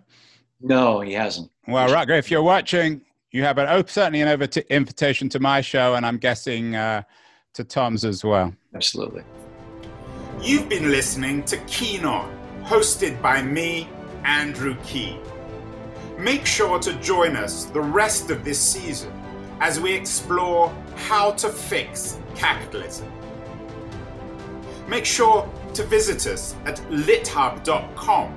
No, 0.61 1.01
he 1.01 1.13
hasn't. 1.13 1.51
Well, 1.67 1.89
Rutger, 1.91 2.19
if 2.19 2.31
you're 2.31 2.43
watching, 2.43 3.03
you 3.31 3.43
have 3.43 3.59
an 3.59 3.67
oh, 3.69 3.85
certainly 3.87 4.21
an 4.21 4.29
over 4.29 4.49
invitation 4.71 5.29
to 5.31 5.41
my 5.41 5.61
show, 5.61 5.95
and 5.95 6.07
I'm 6.07 6.19
guessing 6.19 6.77
uh, 6.77 7.03
to 7.55 7.65
Thom's 7.65 8.05
as 8.05 8.25
well. 8.25 8.55
Absolutely. 8.75 9.23
You've 10.41 10.69
been 10.69 10.91
listening 10.91 11.45
to 11.45 11.57
Keen 11.67 12.05
On, 12.05 12.33
hosted 12.63 13.21
by 13.21 13.43
me, 13.43 13.89
Andrew 14.25 14.77
Keen. 14.85 15.21
Make 16.19 16.47
sure 16.47 16.79
to 16.79 16.93
join 17.01 17.37
us 17.37 17.65
the 17.65 17.81
rest 17.81 18.31
of 18.31 18.45
this 18.45 18.59
season 18.59 19.13
as 19.61 19.81
we 19.81 19.93
explore 19.93 20.73
how 20.97 21.33
to 21.33 21.49
fix 21.49 22.19
capitalism. 22.35 23.11
Make 24.89 25.05
sure 25.05 25.49
to 25.75 25.85
visit 25.85 26.27
us 26.27 26.55
at 26.65 26.77
lithub.com, 26.89 28.37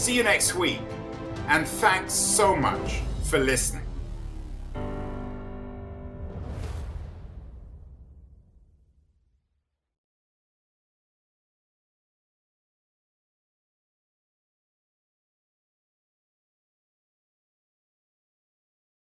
See 0.00 0.14
you 0.14 0.22
next 0.22 0.54
week, 0.54 0.80
and 1.48 1.68
thanks 1.68 2.14
so 2.14 2.56
much 2.56 3.02
for 3.24 3.38
listening. 3.38 3.79